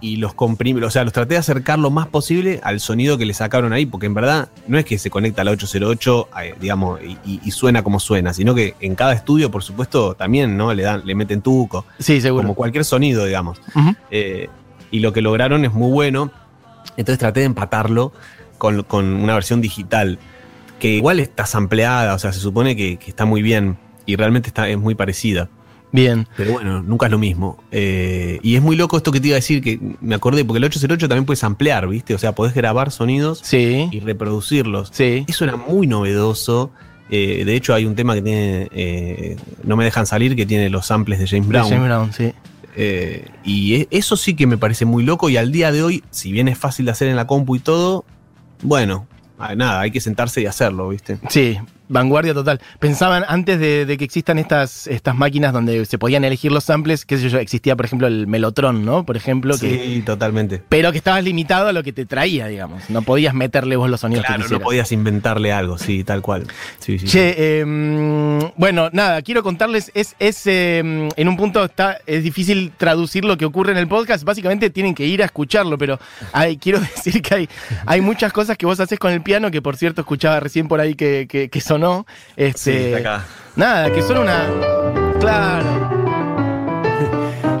y, 0.00 0.16
los 0.18 0.32
comprimí. 0.32 0.80
O 0.80 0.90
sea, 0.90 1.02
los 1.02 1.12
traté 1.12 1.34
de 1.34 1.38
acercar 1.38 1.76
lo 1.80 1.90
más 1.90 2.06
posible 2.06 2.60
al 2.62 2.78
sonido 2.78 3.18
que 3.18 3.26
le 3.26 3.34
sacaron 3.34 3.72
ahí, 3.72 3.84
porque 3.84 4.06
en 4.06 4.14
verdad 4.14 4.48
no 4.68 4.78
es 4.78 4.84
que 4.84 4.96
se 4.96 5.10
conecta 5.10 5.42
a 5.42 5.44
la 5.44 5.50
808, 5.50 6.28
eh, 6.40 6.54
digamos, 6.60 7.00
y, 7.02 7.40
y- 7.44 7.50
suena 7.50 7.82
como 7.82 7.98
suena, 7.98 8.32
sino 8.32 8.54
que 8.54 8.76
en 8.78 8.94
cada 8.94 9.12
estudio, 9.12 9.50
por 9.50 9.64
supuesto, 9.64 10.14
también, 10.14 10.56
¿no? 10.56 10.72
Le 10.72 10.84
dan, 10.84 11.02
le 11.04 11.16
meten 11.16 11.42
tuco, 11.42 11.84
Sí, 11.98 12.20
seguro. 12.20 12.42
como 12.44 12.54
cualquier 12.54 12.84
sonido, 12.84 13.24
digamos. 13.24 13.60
Eh, 14.12 14.48
y 14.92 15.00
lo 15.00 15.12
que 15.12 15.20
lograron 15.20 15.64
es 15.64 15.72
muy 15.72 15.90
bueno. 15.90 16.30
Entonces 16.96 17.18
traté 17.18 17.40
de 17.40 17.46
empatarlo 17.46 18.12
con, 18.56 18.84
con 18.84 19.06
una 19.14 19.34
versión 19.34 19.60
digital, 19.60 20.20
que 20.78 20.90
igual 20.90 21.18
está 21.18 21.44
sampleada, 21.44 22.14
o 22.14 22.20
sea, 22.20 22.32
se 22.32 22.38
supone 22.38 22.76
que, 22.76 22.98
que 22.98 23.10
está 23.10 23.24
muy 23.24 23.42
bien 23.42 23.78
y 24.06 24.14
realmente 24.14 24.46
está, 24.48 24.68
es 24.68 24.78
muy 24.78 24.94
parecida. 24.94 25.48
Bien. 25.94 26.26
Pero 26.36 26.52
bueno, 26.54 26.82
nunca 26.82 27.06
es 27.06 27.12
lo 27.12 27.18
mismo. 27.18 27.62
Eh, 27.70 28.40
y 28.42 28.56
es 28.56 28.62
muy 28.62 28.74
loco 28.74 28.96
esto 28.96 29.12
que 29.12 29.20
te 29.20 29.28
iba 29.28 29.36
a 29.36 29.38
decir, 29.38 29.62
que 29.62 29.78
me 30.00 30.16
acordé, 30.16 30.44
porque 30.44 30.58
el 30.58 30.64
808 30.64 31.08
también 31.08 31.24
puedes 31.24 31.44
ampliar, 31.44 31.86
¿viste? 31.86 32.14
O 32.16 32.18
sea, 32.18 32.32
podés 32.34 32.52
grabar 32.52 32.90
sonidos 32.90 33.40
Sí. 33.44 33.88
y 33.92 34.00
reproducirlos. 34.00 34.88
Sí. 34.92 35.24
Eso 35.28 35.44
era 35.44 35.54
muy 35.56 35.86
novedoso. 35.86 36.72
Eh, 37.10 37.44
de 37.44 37.54
hecho, 37.54 37.74
hay 37.74 37.84
un 37.84 37.94
tema 37.94 38.14
que 38.14 38.22
tiene, 38.22 38.68
eh, 38.72 39.36
no 39.62 39.76
me 39.76 39.84
dejan 39.84 40.04
salir, 40.06 40.34
que 40.34 40.46
tiene 40.46 40.68
los 40.68 40.84
samples 40.86 41.20
de 41.20 41.28
James 41.28 41.46
Brown. 41.46 41.68
James 41.68 41.84
Brown, 41.84 42.12
sí. 42.12 42.32
Eh, 42.76 43.26
y 43.44 43.74
e- 43.76 43.88
eso 43.92 44.16
sí 44.16 44.34
que 44.34 44.48
me 44.48 44.58
parece 44.58 44.84
muy 44.86 45.04
loco. 45.04 45.30
Y 45.30 45.36
al 45.36 45.52
día 45.52 45.70
de 45.70 45.84
hoy, 45.84 46.02
si 46.10 46.32
bien 46.32 46.48
es 46.48 46.58
fácil 46.58 46.86
de 46.86 46.90
hacer 46.90 47.06
en 47.06 47.14
la 47.14 47.28
compu 47.28 47.54
y 47.54 47.60
todo, 47.60 48.04
bueno, 48.62 49.06
ah, 49.38 49.54
nada, 49.54 49.80
hay 49.80 49.92
que 49.92 50.00
sentarse 50.00 50.40
y 50.40 50.46
hacerlo, 50.46 50.88
¿viste? 50.88 51.18
Sí, 51.28 51.56
vanguardia 51.88 52.34
total. 52.34 52.60
Pensaban 52.78 53.24
antes 53.28 53.58
de, 53.58 53.86
de 53.86 53.96
que 53.98 54.04
existan 54.04 54.38
estas, 54.38 54.86
estas 54.86 55.14
máquinas 55.14 55.52
donde 55.52 55.84
se 55.86 55.98
podían 55.98 56.24
elegir 56.24 56.50
los 56.52 56.64
samples, 56.64 57.04
qué 57.04 57.18
sé 57.18 57.28
yo, 57.28 57.38
existía 57.38 57.76
por 57.76 57.84
ejemplo 57.86 58.06
el 58.06 58.26
Melotron, 58.26 58.84
¿no? 58.84 59.04
Por 59.04 59.16
ejemplo, 59.16 59.56
que, 59.58 59.70
Sí, 59.84 60.02
totalmente. 60.04 60.62
pero 60.68 60.92
que 60.92 60.98
estabas 60.98 61.22
limitado 61.24 61.68
a 61.68 61.72
lo 61.72 61.82
que 61.82 61.92
te 61.92 62.06
traía, 62.06 62.46
digamos. 62.46 62.88
No 62.90 63.02
podías 63.02 63.34
meterle 63.34 63.76
vos 63.76 63.90
los 63.90 64.00
sonidos 64.00 64.22
que 64.24 64.26
Claro, 64.28 64.38
no 64.40 64.44
quisieras. 64.44 64.64
podías 64.64 64.92
inventarle 64.92 65.52
algo, 65.52 65.78
sí, 65.78 66.04
tal 66.04 66.22
cual. 66.22 66.46
Sí, 66.78 66.98
sí, 66.98 67.06
sí. 67.06 67.12
Che, 67.12 67.34
eh, 67.36 67.64
bueno, 68.56 68.88
nada, 68.92 69.22
quiero 69.22 69.42
contarles, 69.42 69.90
es, 69.94 70.14
es 70.18 70.46
eh, 70.46 70.78
en 70.78 71.28
un 71.28 71.36
punto 71.36 71.64
está, 71.64 71.98
es 72.06 72.22
difícil 72.22 72.72
traducir 72.76 73.24
lo 73.24 73.36
que 73.36 73.44
ocurre 73.44 73.72
en 73.72 73.78
el 73.78 73.88
podcast, 73.88 74.24
básicamente 74.24 74.70
tienen 74.70 74.94
que 74.94 75.06
ir 75.06 75.22
a 75.22 75.26
escucharlo, 75.26 75.76
pero 75.78 75.98
hay, 76.32 76.56
quiero 76.56 76.80
decir 77.04 77.20
que 77.22 77.34
hay, 77.34 77.48
hay 77.86 78.00
muchas 78.00 78.32
cosas 78.32 78.56
que 78.56 78.66
vos 78.66 78.80
haces 78.80 78.98
con 78.98 79.12
el 79.12 79.22
piano, 79.22 79.50
que 79.50 79.60
por 79.62 79.76
cierto 79.76 80.00
escuchaba 80.00 80.40
recién 80.40 80.68
por 80.68 80.80
ahí 80.80 80.94
que, 80.94 81.26
que- 81.28 81.48
que 81.48 81.60
Sí, 82.36 82.70
Este, 82.70 82.96
acá. 82.96 83.24
Nada, 83.56 83.92
que 83.92 84.02
son 84.02 84.18
una... 84.18 84.48
Claro. 85.20 85.90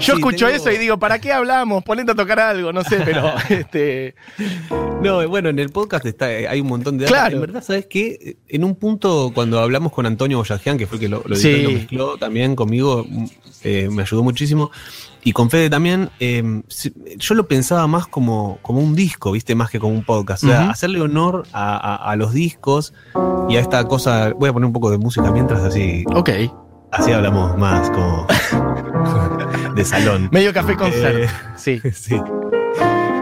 Sí, 0.00 0.12
escucho 0.18 0.46
tengo- 0.46 0.56
eso 0.58 0.70
y 0.72 0.78
digo, 0.78 0.98
¿para 0.98 1.18
qué 1.20 1.32
hablamos? 1.32 1.82
Ponete 1.84 2.10
a 2.12 2.14
tocar 2.14 2.38
algo, 2.40 2.72
no 2.72 2.82
sé, 2.82 3.00
pero 3.04 3.32
este, 3.48 4.14
No, 5.02 5.26
bueno, 5.28 5.48
en 5.50 5.58
el 5.60 5.70
podcast 5.70 6.04
está, 6.04 6.26
hay 6.26 6.60
un 6.60 6.66
montón 6.66 6.98
de 6.98 7.04
datos. 7.04 7.16
Claro. 7.18 7.34
En 7.36 7.40
verdad, 7.40 7.62
¿sabes 7.62 7.86
qué? 7.88 8.36
En 8.48 8.64
un 8.64 8.74
punto, 8.74 9.30
cuando 9.34 9.60
hablamos 9.60 9.92
con 9.92 10.04
Antonio 10.04 10.38
Boyajian, 10.38 10.76
que 10.78 10.86
fue 10.86 10.96
el 10.96 11.00
que 11.00 11.08
lo, 11.08 11.22
lo 11.26 11.36
editó 11.36 11.48
y 11.48 11.62
lo 11.62 11.70
mezcló 11.70 12.16
también 12.18 12.56
conmigo, 12.56 13.06
mm, 13.08 13.24
eh, 13.62 13.88
me 13.90 14.02
ayudó 14.02 14.22
muchísimo. 14.24 14.70
Y 15.24 15.32
con 15.32 15.48
Fede 15.50 15.70
también, 15.70 16.10
eh, 16.20 16.62
yo 17.18 17.34
lo 17.34 17.48
pensaba 17.48 17.86
más 17.86 18.06
como, 18.06 18.58
como 18.62 18.80
un 18.80 18.94
disco, 18.94 19.32
¿viste? 19.32 19.54
Más 19.54 19.70
que 19.70 19.80
como 19.80 19.94
un 19.94 20.04
podcast. 20.04 20.44
O 20.44 20.48
sea, 20.48 20.70
hacerle 20.70 21.00
honor 21.00 21.46
a, 21.52 21.76
a- 21.76 22.10
a 22.12 22.16
los 22.16 22.32
discos 22.34 22.92
y 23.48 23.56
a 23.56 23.60
esta 23.60 23.84
cosa. 23.88 24.32
Voy 24.38 24.50
a 24.50 24.52
poner 24.52 24.66
un 24.66 24.72
poco 24.74 24.90
de 24.90 24.98
música 24.98 25.30
mientras 25.32 25.60
así. 25.62 26.04
ok. 26.14 26.30
Así 26.92 27.10
hablamos 27.10 27.58
más 27.58 27.90
como 27.90 28.24
de 29.74 29.84
salón. 29.84 30.28
Medio 30.30 30.52
café 30.52 30.76
concert. 30.76 31.24
Eh, 31.24 31.28
sí. 31.56 31.80
Sí. 31.92 32.20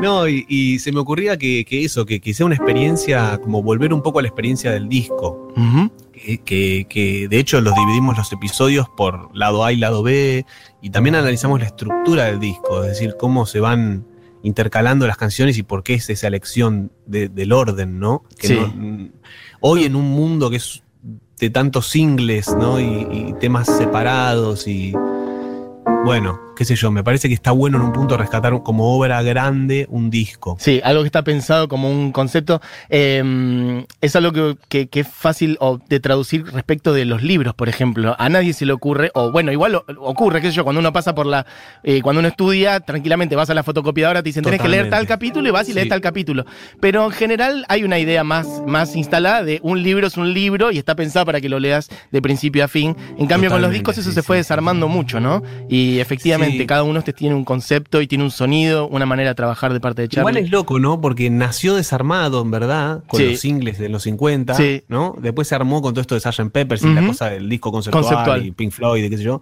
No, 0.03 0.27
y, 0.29 0.45
y 0.49 0.79
se 0.81 0.91
me 0.93 0.99
ocurría 0.99 1.39
que, 1.39 1.65
que 1.65 1.85
eso, 1.85 2.05
que, 2.05 2.21
que 2.21 2.35
sea 2.35 2.45
una 2.47 2.57
experiencia, 2.57 3.39
como 3.43 3.63
volver 3.63 3.95
un 3.95 4.03
poco 4.03 4.19
a 4.19 4.23
la 4.23 4.29
experiencia 4.29 4.73
del 4.73 4.89
disco. 4.89 5.49
Que, 5.55 5.91
que- 6.45 6.87
que, 6.89 7.29
de 7.29 7.39
hecho 7.39 7.61
los 7.61 7.75
dividimos 7.75 8.17
los 8.17 8.33
episodios 8.33 8.89
por 8.97 9.35
lado 9.37 9.65
A 9.65 9.73
y 9.73 9.77
lado 9.77 10.03
B, 10.03 10.45
y 10.81 10.91
también 10.91 11.15
analizamos 11.17 11.61
la 11.61 11.67
estructura 11.67 12.25
del 12.25 12.41
disco, 12.41 12.83
es 12.83 12.89
decir, 12.91 13.17
cómo 13.19 13.47
se 13.47 13.61
van 13.61 14.07
intercalando 14.43 15.07
las 15.07 15.17
canciones 15.17 15.57
y 15.59 15.63
por 15.63 15.83
qué 15.83 15.95
es 15.95 16.11
esa 16.11 16.27
elección 16.27 16.91
de- 17.07 17.29
del 17.29 17.53
orden, 17.53 17.99
¿no? 18.01 18.25
Que 18.39 18.49
Sí. 18.49 18.55
no- 18.57 18.67
mm, 18.69 19.13
hoy 19.61 19.85
en 19.85 19.95
un 19.97 20.11
mundo 20.11 20.51
que 20.51 20.57
es 20.57 20.83
de 21.39 21.51
tantos 21.51 21.89
singles, 21.89 22.49
¿no? 22.57 22.81
Y, 22.81 23.07
y 23.11 23.35
temas 23.41 23.67
separados 23.69 24.67
y 24.69 24.93
bueno, 26.05 26.39
qué 26.63 26.67
sé 26.67 26.77
yo, 26.77 26.93
me 26.93 27.03
parece 27.03 27.27
que 27.27 27.35
está 27.35 27.51
bueno 27.51 27.77
en 27.79 27.83
un 27.83 27.93
punto 27.93 28.17
rescatar 28.17 28.63
como 28.63 28.97
obra 28.97 29.21
grande 29.23 29.87
un 29.91 30.11
disco. 30.11 30.57
Sí, 30.61 30.81
algo 30.85 31.03
que 31.03 31.07
está 31.09 31.25
pensado 31.25 31.67
como 31.67 31.91
un 31.91 32.13
concepto. 32.13 32.61
eh, 32.89 33.85
es 34.01 34.15
algo 34.17 34.33
que, 34.33 34.57
que- 34.69 34.87
que 34.89 35.01
es 35.01 35.09
fácil 35.09 35.59
de 35.89 35.99
traducir 36.01 36.45
respecto 36.47 36.93
de 36.93 37.05
los 37.05 37.23
libros, 37.23 37.55
por 37.55 37.69
ejemplo. 37.69 38.15
A 38.19 38.29
nadie 38.29 38.53
se 38.53 38.65
le 38.67 38.73
ocurre, 38.73 39.11
o 39.15 39.33
bueno, 39.33 39.51
igual 39.51 39.75
ocurre, 39.99 40.41
qué 40.41 40.49
sé 40.51 40.55
yo, 40.57 40.65
cuando 40.65 40.79
uno 40.81 40.93
pasa 40.93 41.15
por 41.15 41.27
la. 41.27 41.47
eh, 41.83 42.01
cuando 42.03 42.21
uno 42.21 42.29
estudia, 42.29 42.79
tranquilamente 42.81 43.35
vas 43.35 43.51
a 43.51 43.55
la 43.55 43.63
fotocopiadora, 43.65 44.23
te 44.23 44.29
dicen, 44.29 44.45
tenés 44.45 44.61
que 44.61 44.69
leer 44.69 44.85
tal 44.85 45.07
Totalmente. 45.07 45.09
capítulo 45.15 45.49
y 45.49 45.51
vas 45.51 45.69
y 45.69 45.73
lees 45.73 45.85
Sí. 45.87 45.89
tal 45.91 46.01
capítulo. 46.01 46.45
Pero 46.81 47.07
en 47.07 47.11
general 47.11 47.65
hay 47.69 47.83
una 47.85 47.99
idea 47.99 48.23
más, 48.25 48.47
más 48.67 48.95
instalada 48.95 49.43
de 49.43 49.59
un 49.65 49.83
libro 49.83 50.07
es 50.07 50.17
un 50.17 50.33
libro 50.33 50.71
y 50.71 50.79
está 50.79 50.95
pensado 50.95 51.27
para 51.27 51.41
que 51.41 51.49
lo 51.49 51.59
leas 51.59 51.89
de 52.13 52.23
principio 52.23 52.65
a 52.65 52.69
fin. 52.69 52.97
En 53.19 53.27
cambio, 53.27 53.51
con 53.51 53.61
los 53.61 53.71
Totalmente, 53.71 53.75
discos 53.79 53.99
eso 53.99 54.11
sí, 54.11 54.15
se 54.15 54.23
fue 54.23 54.37
desarmando 54.37 54.87
mucho, 54.89 55.19
¿no? 55.19 55.43
Y 55.69 55.99
efectivamente, 55.99 56.52
Sí. 56.52 56.52
Cada 56.67 56.83
uno 56.85 57.03
tiene 57.03 57.35
un 57.35 57.45
concepto 57.45 58.01
y 58.01 58.07
tiene 58.07 58.25
un 58.25 58.31
sonido, 58.31 58.89
una 58.89 59.07
manera 59.07 59.31
de 59.31 59.35
trabajar 59.35 59.73
de 59.73 59.81
parte 59.81 60.03
de 60.03 60.09
Charlie. 60.09 60.31
Igual 60.31 60.45
es 60.45 60.51
loco, 60.51 60.79
¿no? 60.79 61.01
Porque 61.01 61.29
nació 61.31 61.75
desarmado, 61.75 62.41
en 62.43 62.51
verdad, 62.51 63.03
con 63.07 63.21
Sí. 63.21 63.31
los 63.31 63.41
singles 63.41 63.79
de 63.79 63.89
los 63.89 64.03
50, 64.05 64.55
Sí. 64.55 64.85
¿no? 64.89 65.17
Después 65.21 65.49
se 65.49 65.55
armó 65.55 65.83
con 65.83 65.95
todo 65.95 66.01
esto 66.01 66.15
de 66.15 66.21
Sgt. 66.21 66.51
Peppers 66.53 66.83
y 66.85 66.93
la 66.95 67.07
cosa 67.07 67.31
del 67.31 67.49
disco 67.49 67.71
conceptual, 67.73 68.05
Conceptual. 68.05 68.47
y 68.47 68.51
Pink 68.53 68.73
Floyd 68.73 69.05
y 69.05 69.11
qué 69.11 69.17
sé 69.17 69.23
yo. 69.25 69.41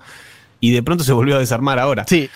Y 0.60 0.72
de 0.72 0.82
pronto 0.82 1.04
se 1.04 1.12
volvió 1.12 1.36
a 1.36 1.38
desarmar 1.38 1.78
ahora. 1.78 2.04
Sí. 2.06 2.28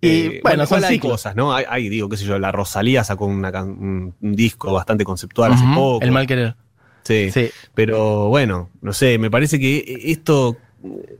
Y 0.00 0.08
Eh, 0.08 0.40
bueno, 0.44 0.64
son 0.66 0.84
hay 0.84 0.98
cosas, 1.00 1.34
¿no? 1.34 1.52
Hay, 1.52 1.64
hay, 1.68 1.88
digo, 1.88 2.08
qué 2.08 2.16
sé 2.16 2.24
yo, 2.24 2.38
la 2.38 2.52
Rosalía 2.52 3.02
sacó 3.02 3.24
una 3.26 3.50
un, 3.64 4.14
un 4.20 4.34
disco 4.36 4.72
bastante 4.72 5.04
conceptual 5.04 5.52
hace 5.54 5.64
poco. 5.74 6.04
El 6.04 6.12
mal 6.12 6.26
querer. 6.26 6.54
Sí. 7.02 7.30
Sí. 7.32 7.50
Pero 7.74 8.28
bueno, 8.28 8.70
no 8.80 8.92
sé, 8.92 9.18
me 9.18 9.30
parece 9.30 9.58
que 9.58 10.02
esto. 10.04 10.56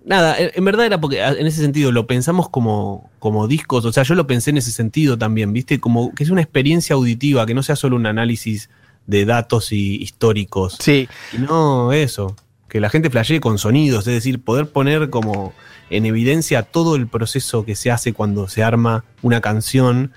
Nada, 0.04 0.36
en 0.38 0.64
verdad 0.64 0.86
era 0.86 1.00
porque 1.00 1.20
en 1.20 1.46
ese 1.46 1.60
sentido 1.60 1.90
lo 1.90 2.06
pensamos 2.06 2.48
como, 2.48 3.10
como 3.18 3.48
discos, 3.48 3.84
o 3.84 3.92
sea, 3.92 4.04
yo 4.04 4.14
lo 4.14 4.26
pensé 4.26 4.50
en 4.50 4.58
ese 4.58 4.70
sentido 4.70 5.18
también, 5.18 5.52
¿viste? 5.52 5.80
Como 5.80 6.14
que 6.14 6.22
es 6.22 6.30
una 6.30 6.42
experiencia 6.42 6.94
auditiva, 6.94 7.44
que 7.44 7.54
no 7.54 7.62
sea 7.62 7.74
solo 7.74 7.96
un 7.96 8.06
análisis 8.06 8.70
de 9.06 9.24
datos 9.24 9.72
y 9.72 9.96
históricos. 9.96 10.76
Sí. 10.80 11.08
No 11.36 11.92
eso, 11.92 12.36
que 12.68 12.80
la 12.80 12.90
gente 12.90 13.10
flashee 13.10 13.40
con 13.40 13.58
sonidos, 13.58 14.06
es 14.06 14.14
decir, 14.14 14.40
poder 14.40 14.68
poner 14.68 15.10
como 15.10 15.52
en 15.90 16.06
evidencia 16.06 16.62
todo 16.62 16.94
el 16.94 17.08
proceso 17.08 17.64
que 17.64 17.74
se 17.74 17.90
hace 17.90 18.12
cuando 18.12 18.46
se 18.48 18.62
arma 18.62 19.04
una 19.22 19.40
canción 19.40 20.12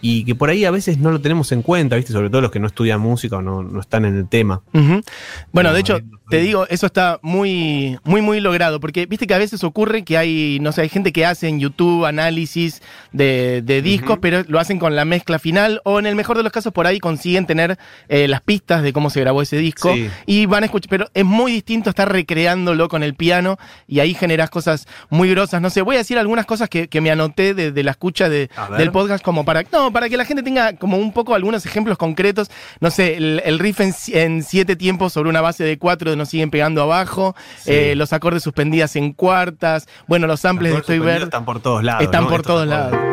y 0.00 0.24
que 0.24 0.34
por 0.34 0.48
ahí 0.48 0.64
a 0.64 0.70
veces 0.70 0.98
no 0.98 1.10
lo 1.10 1.20
tenemos 1.20 1.50
en 1.52 1.62
cuenta, 1.62 1.96
¿viste? 1.96 2.12
Sobre 2.12 2.30
todo 2.30 2.40
los 2.40 2.50
que 2.50 2.60
no 2.60 2.68
estudian 2.68 3.00
música 3.00 3.38
o 3.38 3.42
no, 3.42 3.62
no 3.62 3.80
están 3.80 4.04
en 4.04 4.16
el 4.16 4.28
tema. 4.28 4.62
Bueno, 4.72 5.70
No, 5.70 5.72
de 5.72 5.80
hecho, 5.80 6.00
te 6.30 6.40
digo, 6.40 6.66
eso 6.68 6.86
está 6.86 7.18
muy, 7.22 7.98
muy, 8.04 8.20
muy 8.20 8.40
logrado, 8.40 8.80
porque 8.80 9.06
viste 9.06 9.26
que 9.26 9.34
a 9.34 9.38
veces 9.38 9.64
ocurre 9.64 10.04
que 10.04 10.18
hay, 10.18 10.58
no 10.60 10.72
sé, 10.72 10.82
hay 10.82 10.88
gente 10.88 11.12
que 11.12 11.24
hace 11.24 11.48
en 11.48 11.58
YouTube 11.60 12.04
análisis 12.04 12.82
de, 13.12 13.62
de 13.64 13.80
discos, 13.82 14.18
pero 14.20 14.42
lo 14.48 14.58
hacen 14.58 14.78
con 14.78 14.94
la 14.94 15.04
mezcla 15.04 15.38
final, 15.38 15.80
o 15.84 15.98
en 15.98 16.06
el 16.06 16.14
mejor 16.16 16.36
de 16.36 16.42
los 16.42 16.52
casos 16.52 16.72
por 16.72 16.86
ahí 16.86 16.98
consiguen 16.98 17.46
tener 17.46 17.78
eh, 18.08 18.28
las 18.28 18.40
pistas 18.42 18.82
de 18.82 18.92
cómo 18.92 19.10
se 19.10 19.20
grabó 19.20 19.42
ese 19.42 19.56
disco, 19.56 19.94
Sí. 19.94 20.08
y 20.26 20.46
van 20.46 20.64
a 20.64 20.66
escuchar, 20.66 20.88
pero 20.90 21.06
es 21.14 21.24
muy 21.24 21.52
distinto 21.52 21.88
estar 21.90 22.10
recreándolo 22.12 22.88
con 22.88 23.02
el 23.02 23.14
piano, 23.14 23.56
y 23.86 24.00
ahí 24.00 24.12
generas 24.14 24.50
cosas 24.50 24.86
muy 25.08 25.30
grosas, 25.30 25.62
no 25.62 25.70
sé, 25.70 25.82
voy 25.82 25.94
a 25.96 25.98
decir 25.98 26.18
algunas 26.18 26.44
cosas 26.46 26.68
que, 26.68 26.88
que 26.88 27.00
me 27.00 27.10
anoté 27.10 27.54
de, 27.54 27.72
de 27.72 27.82
la 27.82 27.92
escucha 27.92 28.28
de, 28.28 28.50
del 28.76 28.92
podcast 28.92 29.24
como 29.24 29.44
para, 29.44 29.62
no, 29.72 29.92
para 29.92 30.08
que 30.08 30.16
la 30.16 30.24
gente 30.24 30.42
tenga 30.42 30.74
como 30.74 30.98
un 30.98 31.12
poco 31.12 31.34
algunos 31.34 31.64
ejemplos 31.64 31.96
concretos, 31.96 32.50
no 32.80 32.90
sé, 32.90 33.16
el, 33.16 33.40
el 33.44 33.58
riff 33.58 33.80
en, 33.80 33.94
en 34.12 34.42
siete 34.42 34.76
tiempos 34.76 35.12
sobre 35.14 35.30
una 35.30 35.40
base 35.40 35.64
de 35.64 35.78
cuatro 35.78 36.17
nos 36.18 36.28
siguen 36.28 36.50
pegando 36.50 36.82
abajo, 36.82 37.34
Sí. 37.58 37.70
eh, 37.72 37.94
los 37.96 38.12
acordes 38.12 38.42
suspendidas 38.42 38.94
en 38.96 39.12
cuartas, 39.12 39.88
bueno, 40.06 40.26
los 40.26 40.40
samples 40.40 40.72
de 40.72 40.78
Estoy 40.80 40.96
suspendidos 40.96 41.20
Ver 41.20 41.28
están 41.28 41.44
por 41.46 41.60
todos 41.60 41.82
lados. 41.82 42.02
están 42.02 42.24
¿no? 42.24 42.28
por 42.28 42.40
Estos 42.40 42.54
todos 42.54 42.68
acordes. 42.70 42.92
lados. 42.92 43.08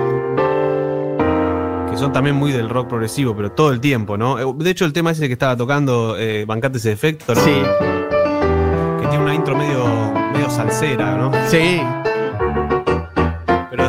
Que 1.92 1.98
son 1.98 2.12
también 2.12 2.36
muy 2.36 2.52
del 2.52 2.68
rock 2.68 2.90
progresivo, 2.90 3.36
pero 3.36 3.52
todo 3.54 3.72
el 3.72 3.80
tiempo, 3.80 4.18
¿no? 4.18 4.38
Eh, 4.40 4.46
De 4.58 4.70
hecho, 4.70 4.84
el 4.86 4.92
tema 4.92 5.12
ese 5.12 5.28
que 5.28 5.34
estaba 5.34 5.56
tocando, 5.56 6.18
eh, 6.18 6.44
Bancate 6.46 6.78
ese 6.78 6.92
efecto, 6.92 7.34
¿no? 7.34 7.42
Sí, 7.42 7.54
Que 9.02 9.08
tiene 9.08 9.24
una 9.24 9.34
intro 9.34 9.56
medio, 9.56 9.86
medio 10.34 10.50
salsera, 10.50 11.16
¿no? 11.16 11.32
sí, 11.48 11.82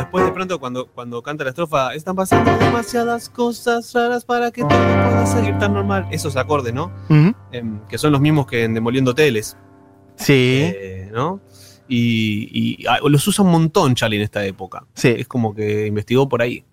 después 0.07 0.23
de 0.23 0.31
pronto 0.31 0.59
cuando, 0.59 0.87
cuando 0.87 1.21
canta 1.21 1.43
la 1.43 1.49
estrofa, 1.49 1.93
están 1.93 2.15
pasando 2.15 2.57
demasiadas 2.57 3.27
cosas 3.27 3.93
raras 3.93 4.23
para 4.23 4.51
que 4.51 4.61
todo 4.61 4.69
pueda 4.69 5.25
seguir 5.25 5.57
tan 5.59 5.73
normal. 5.73 6.07
Esos 6.11 6.37
acordes, 6.37 6.73
¿no? 6.73 6.91
Em, 7.51 7.79
que 7.89 7.97
son 7.97 8.13
los 8.13 8.21
mismos 8.21 8.47
que 8.47 8.63
en 8.63 8.73
Demoliendo 8.73 9.13
Teles, 9.13 9.57
sí, 10.15 10.71
eh, 10.73 11.09
¿no? 11.11 11.41
Y, 11.89 12.49
y, 12.81 12.85
ah, 12.87 12.97
los 13.07 13.25
usa 13.27 13.43
un 13.45 13.51
montón 13.51 13.95
Charlie 13.95 14.17
en 14.17 14.23
esta 14.23 14.45
época. 14.45 14.83
sí. 14.93 15.09
Es 15.17 15.27
como 15.27 15.53
que 15.55 15.87
investigó 15.87 16.27
por 16.27 16.41
ahí. 16.41 16.63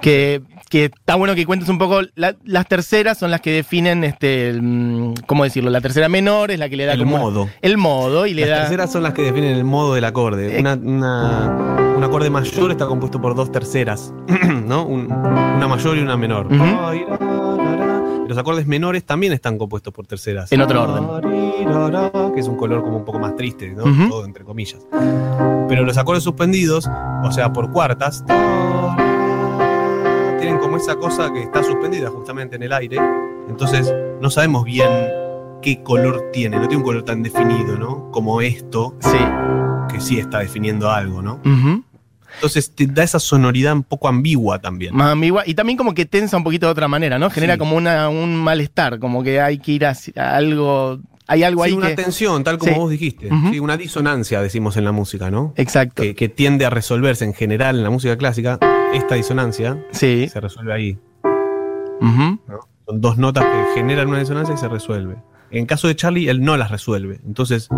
que, 0.00 0.42
que 0.68 0.84
está 0.86 1.14
bueno 1.16 1.34
que 1.34 1.46
cuentes 1.46 1.68
un 1.68 1.78
poco. 1.78 2.02
la- 2.16 2.36
las 2.44 2.68
terceras 2.68 3.18
son 3.18 3.30
las 3.30 3.40
que 3.40 3.50
definen, 3.52 4.04
este, 4.04 4.48
el, 4.50 4.62
mm, 4.62 5.14
¿cómo 5.26 5.44
decirlo? 5.44 5.70
La 5.70 5.80
tercera 5.80 6.08
menor 6.08 6.50
es 6.50 6.58
la 6.58 6.68
que 6.68 6.76
le 6.76 6.84
da 6.86 6.92
El 6.92 7.00
como 7.00 7.18
modo. 7.18 7.48
el 7.62 7.76
modo 7.78 8.26
y 8.26 8.34
le 8.34 8.42
Las 8.42 8.50
da. 8.50 8.56
terceras 8.62 8.92
son 8.92 9.02
las 9.04 9.14
que 9.14 9.22
definen 9.22 9.56
el 9.56 9.64
modo 9.64 9.94
del 9.94 10.04
acorde. 10.04 10.56
Eh. 10.56 10.60
Una- 10.60 10.74
una- 10.74 11.76
un 11.96 12.02
acorde 12.04 12.28
mayor 12.30 12.70
está 12.72 12.86
compuesto 12.86 13.20
por 13.20 13.34
dos 13.34 13.50
terceras, 13.52 14.12
¿no? 14.66 14.84
Un- 14.86 15.06
una 15.12 15.66
mayor 15.68 15.96
y 15.96 16.00
una 16.00 16.16
menor. 16.16 16.46
Ujú. 16.46 17.83
Y 18.24 18.28
Los 18.28 18.38
acordes 18.38 18.66
menores 18.66 19.04
también 19.04 19.32
están 19.32 19.58
compuestos 19.58 19.92
por 19.92 20.06
terceras. 20.06 20.50
En 20.52 20.60
otro 20.62 20.82
orden. 20.82 22.32
Que 22.34 22.40
es 22.40 22.48
un 22.48 22.56
color 22.56 22.82
como 22.82 22.96
un 22.98 23.04
poco 23.04 23.18
más 23.18 23.36
triste, 23.36 23.72
¿no? 23.74 23.84
Todo 24.08 24.24
entre 24.24 24.44
comillas. 24.44 24.86
Pero 25.68 25.84
los 25.84 25.96
acordes 25.98 26.22
suspendidos, 26.22 26.88
o 27.22 27.32
sea, 27.32 27.52
por 27.52 27.70
cuartas, 27.70 28.24
tienen 30.40 30.58
como 30.58 30.76
esa 30.76 30.96
cosa 30.96 31.32
que 31.32 31.42
está 31.42 31.62
suspendida 31.62 32.10
justamente 32.10 32.56
en 32.56 32.62
el 32.64 32.72
aire. 32.72 32.98
Entonces, 33.48 33.92
no 34.20 34.30
sabemos 34.30 34.64
bien 34.64 34.88
qué 35.62 35.82
color 35.82 36.30
tiene. 36.32 36.56
No 36.56 36.62
tiene 36.68 36.78
un 36.78 36.82
color 36.84 37.02
tan 37.04 37.22
definido, 37.22 37.76
¿no? 37.78 38.10
Como 38.10 38.40
esto, 38.40 38.94
Sí. 39.00 39.18
que 39.88 40.00
sí 40.00 40.18
está 40.18 40.40
definiendo 40.40 40.90
algo, 40.90 41.22
¿no? 41.22 41.40
Entonces 42.36 42.74
te 42.74 42.86
da 42.86 43.02
esa 43.02 43.18
sonoridad 43.18 43.72
un 43.74 43.82
poco 43.82 44.08
ambigua 44.08 44.58
también. 44.60 44.94
Más 44.94 45.12
ambigua. 45.12 45.42
Y 45.46 45.54
también 45.54 45.76
como 45.78 45.94
que 45.94 46.04
tensa 46.06 46.36
un 46.36 46.44
poquito 46.44 46.66
de 46.66 46.72
otra 46.72 46.88
manera, 46.88 47.18
¿no? 47.18 47.30
Genera 47.30 47.54
Sí. 47.54 47.58
como 47.58 47.76
una, 47.76 48.08
un 48.08 48.36
malestar, 48.36 48.98
como 48.98 49.22
que 49.22 49.40
hay 49.40 49.58
que 49.58 49.72
ir 49.72 49.86
a, 49.86 49.94
a 50.16 50.36
algo. 50.36 50.98
Hay 51.26 51.42
algo 51.42 51.64
Sí, 51.64 51.70
ahí 51.70 51.76
una 51.76 51.88
que. 51.88 51.94
tensión, 51.96 52.44
tal 52.44 52.58
como 52.58 52.72
Sí. 52.72 52.78
vos 52.78 52.90
dijiste. 52.90 53.28
Ujú. 53.32 53.48
Sí, 53.52 53.58
una 53.60 53.76
disonancia, 53.78 54.42
decimos 54.42 54.76
en 54.76 54.84
la 54.84 54.92
música, 54.92 55.30
¿no? 55.30 55.54
Exacto. 55.56 56.02
Que, 56.02 56.14
que 56.14 56.28
tiende 56.28 56.66
a 56.66 56.70
resolverse 56.70 57.24
en 57.24 57.32
general 57.32 57.76
en 57.78 57.82
la 57.84 57.90
música 57.90 58.16
clásica. 58.18 58.58
Esta 58.92 59.14
disonancia 59.14 59.78
se 59.90 60.28
resuelve 60.40 60.72
ahí. 60.74 60.98
Ujú. 62.00 62.38
Son 62.86 63.00
dos 63.00 63.16
notas 63.16 63.44
que 63.44 63.80
generan 63.80 64.08
una 64.08 64.18
disonancia 64.18 64.54
y 64.54 64.58
se 64.58 64.68
resuelve. 64.68 65.16
En 65.50 65.64
caso 65.66 65.88
de 65.88 65.96
Charlie, 65.96 66.28
él 66.28 66.42
no 66.42 66.56
las 66.56 66.70
resuelve. 66.70 67.20
Entonces 67.24 67.68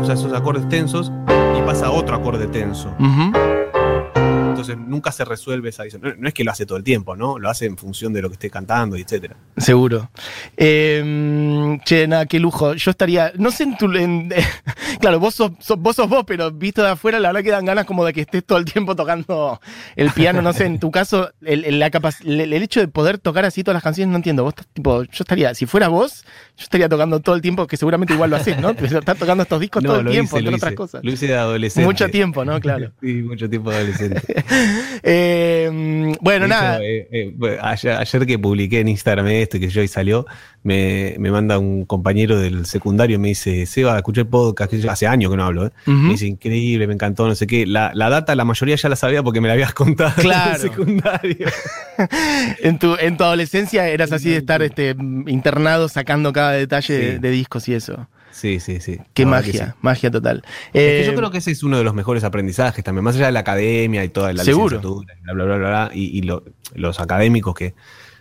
usa 0.00 0.14
esos 0.14 0.32
acordes 0.32 0.68
tensos 0.68 1.12
y 1.56 1.62
pasa 1.62 1.86
a 1.86 1.90
otro 1.92 2.16
acorde 2.16 2.46
tenso. 2.48 2.88
Ujú. 2.98 3.32
Entonces 4.72 4.90
nunca 4.90 5.12
se 5.12 5.24
resuelve 5.24 5.68
esa 5.70 5.84
disonancia. 5.84 6.14
No, 6.16 6.22
no 6.22 6.28
es 6.28 6.34
que 6.34 6.44
lo 6.44 6.50
hace 6.50 6.66
todo 6.66 6.78
el 6.78 6.84
tiempo, 6.84 7.16
¿no? 7.16 7.38
Lo 7.38 7.48
hace 7.50 7.66
en 7.66 7.76
función 7.76 8.12
de 8.12 8.22
lo 8.22 8.28
que 8.28 8.34
esté 8.34 8.50
cantando 8.50 8.96
y 8.96 9.02
etcétera. 9.02 9.36
Seguro. 9.56 10.10
Eh, 10.56 11.78
che, 11.84 12.06
nada, 12.06 12.26
qué 12.26 12.38
lujo. 12.38 12.74
Yo 12.74 12.90
estaría, 12.90 13.32
no 13.36 13.50
sé 13.50 13.64
en 13.64 13.76
tu... 13.76 13.92
en- 13.94 14.32
claro, 15.00 15.20
vos 15.20 15.34
sos, 15.34 15.52
sos- 15.60 15.78
vos 15.78 15.96
sos 15.96 16.08
vos, 16.08 16.24
pero 16.26 16.50
visto 16.50 16.82
de 16.82 16.90
afuera, 16.90 17.18
la 17.20 17.28
verdad 17.28 17.42
que 17.44 17.50
dan 17.50 17.64
ganas 17.64 17.84
como 17.84 18.04
de 18.04 18.12
que 18.12 18.22
estés 18.22 18.44
todo 18.44 18.58
el 18.58 18.64
tiempo 18.64 18.96
tocando 18.96 19.60
el 19.96 20.10
piano. 20.10 20.42
No 20.42 20.52
sé, 20.52 20.64
en 20.66 20.78
tu 20.78 20.90
caso, 20.90 21.30
el, 21.42 21.64
el- 21.64 21.78
la 21.78 21.90
capac- 21.90 22.24
el- 22.24 22.40
el 22.52 22.62
hecho 22.62 22.80
de 22.80 22.88
poder 22.88 23.18
tocar 23.18 23.44
así 23.44 23.62
todas 23.62 23.74
las 23.74 23.82
canciones, 23.82 24.10
no 24.12 24.16
entiendo. 24.16 24.44
Vos 24.44 24.52
estás 24.52 24.66
tipo, 24.72 25.02
yo 25.02 25.08
estaría, 25.12 25.54
si 25.54 25.66
fuera 25.66 25.88
vos, 25.88 26.24
yo 26.56 26.64
estaría 26.64 26.88
tocando 26.88 27.20
todo 27.20 27.34
el 27.34 27.40
tiempo, 27.42 27.66
que 27.66 27.76
seguramente 27.76 28.14
igual 28.14 28.30
lo 28.30 28.36
haces, 28.36 28.58
¿no? 28.58 28.74
Pero 28.74 28.98
Estás 28.98 29.16
tocando 29.18 29.42
estos 29.42 29.60
discos 29.60 29.82
todo 29.82 30.00
el 30.00 30.06
tiempo, 30.08 30.38
hice, 30.38 30.48
otras 30.48 30.62
hice. 30.70 30.74
cosas. 30.74 31.04
Lo 31.04 31.10
hice 31.10 31.26
de 31.26 31.34
adolescente. 31.36 31.86
Mucho 31.86 32.08
tiempo, 32.08 32.44
¿no? 32.44 32.60
Claro. 32.60 32.92
Sí, 33.02 33.14
mucho 33.22 33.48
tiempo 33.50 33.70
de 33.70 33.76
adolescente. 33.78 34.22
Eh, 35.04 36.12
bueno, 36.20 36.46
nada. 36.46 36.78
eh, 36.82 37.08
eh, 37.10 37.58
ayer, 37.60 37.92
ayer 37.92 38.26
que 38.26 38.38
publiqué 38.38 38.80
en 38.80 38.88
Instagram 38.88 39.26
esto 39.28 39.56
y 39.56 39.60
que 39.60 39.68
yo 39.68 39.82
y 39.82 39.88
salió, 39.88 40.26
me, 40.62 41.16
me 41.18 41.30
manda 41.30 41.58
un 41.58 41.84
compañero 41.86 42.38
del 42.38 42.66
secundario, 42.66 43.18
me 43.18 43.28
dice, 43.28 43.66
Seba, 43.66 43.96
escuché 43.96 44.20
el 44.22 44.26
podcast, 44.28 44.70
que 44.70 44.80
yo 44.80 44.90
hace 44.90 45.06
años 45.06 45.30
que 45.30 45.36
no 45.36 45.44
hablo, 45.44 45.66
¿eh? 45.66 45.70
Ujú. 45.86 45.96
Me 45.96 46.08
dice, 46.10 46.26
increíble, 46.26 46.86
me 46.86 46.94
encantó, 46.94 47.26
no 47.26 47.34
sé 47.34 47.46
qué. 47.46 47.66
La, 47.66 47.90
la 47.94 48.10
data, 48.10 48.34
la 48.34 48.44
mayoría 48.44 48.76
ya 48.76 48.88
la 48.88 48.96
sabía 48.96 49.22
porque 49.22 49.40
me 49.40 49.48
la 49.48 49.54
habías 49.54 49.74
contado 49.74 50.12
Claro. 50.16 50.50
en 50.50 50.54
el 50.54 50.60
secundario. 50.60 51.46
En 52.62 52.78
tu, 52.78 52.96
en 52.98 53.16
tu 53.16 53.22
adolescencia 53.24 53.86
eras 53.88 54.12
así 54.12 54.30
de 54.30 54.38
estar 54.38 54.62
este, 54.62 54.96
internado 55.26 55.88
sacando 55.88 56.32
cada 56.32 56.52
detalle 56.52 57.18
de 57.18 57.30
discos 57.30 57.68
y 57.68 57.74
eso. 57.74 58.08
Sí, 58.32 58.58
sí, 58.60 58.80
sí. 58.80 58.96
Qué 58.96 59.22
que 59.22 59.26
magia, 59.26 59.66
sí. 59.66 59.72
magia 59.82 60.10
total. 60.10 60.42
Es 60.68 60.70
que 60.72 61.02
Eh, 61.02 61.06
yo 61.06 61.14
creo 61.14 61.30
que 61.30 61.38
ese 61.38 61.50
es 61.52 61.62
uno 61.62 61.78
de 61.78 61.84
los 61.84 61.94
mejores 61.94 62.24
aprendizajes 62.24 62.82
también, 62.82 63.04
más 63.04 63.14
allá 63.16 63.26
de 63.26 63.32
la 63.32 63.40
academia 63.40 64.02
y 64.04 64.08
toda 64.08 64.32
la 64.32 64.42
Seguro. 64.42 64.76
licenciatura, 64.76 65.14
bla, 65.22 65.32
bla, 65.34 65.44
bla, 65.44 65.56
bla, 65.56 65.68
bla, 65.68 65.90
y, 65.94 66.18
y 66.18 66.22
lo- 66.22 66.42
los 66.74 66.98
académicos 66.98 67.54
que 67.54 67.74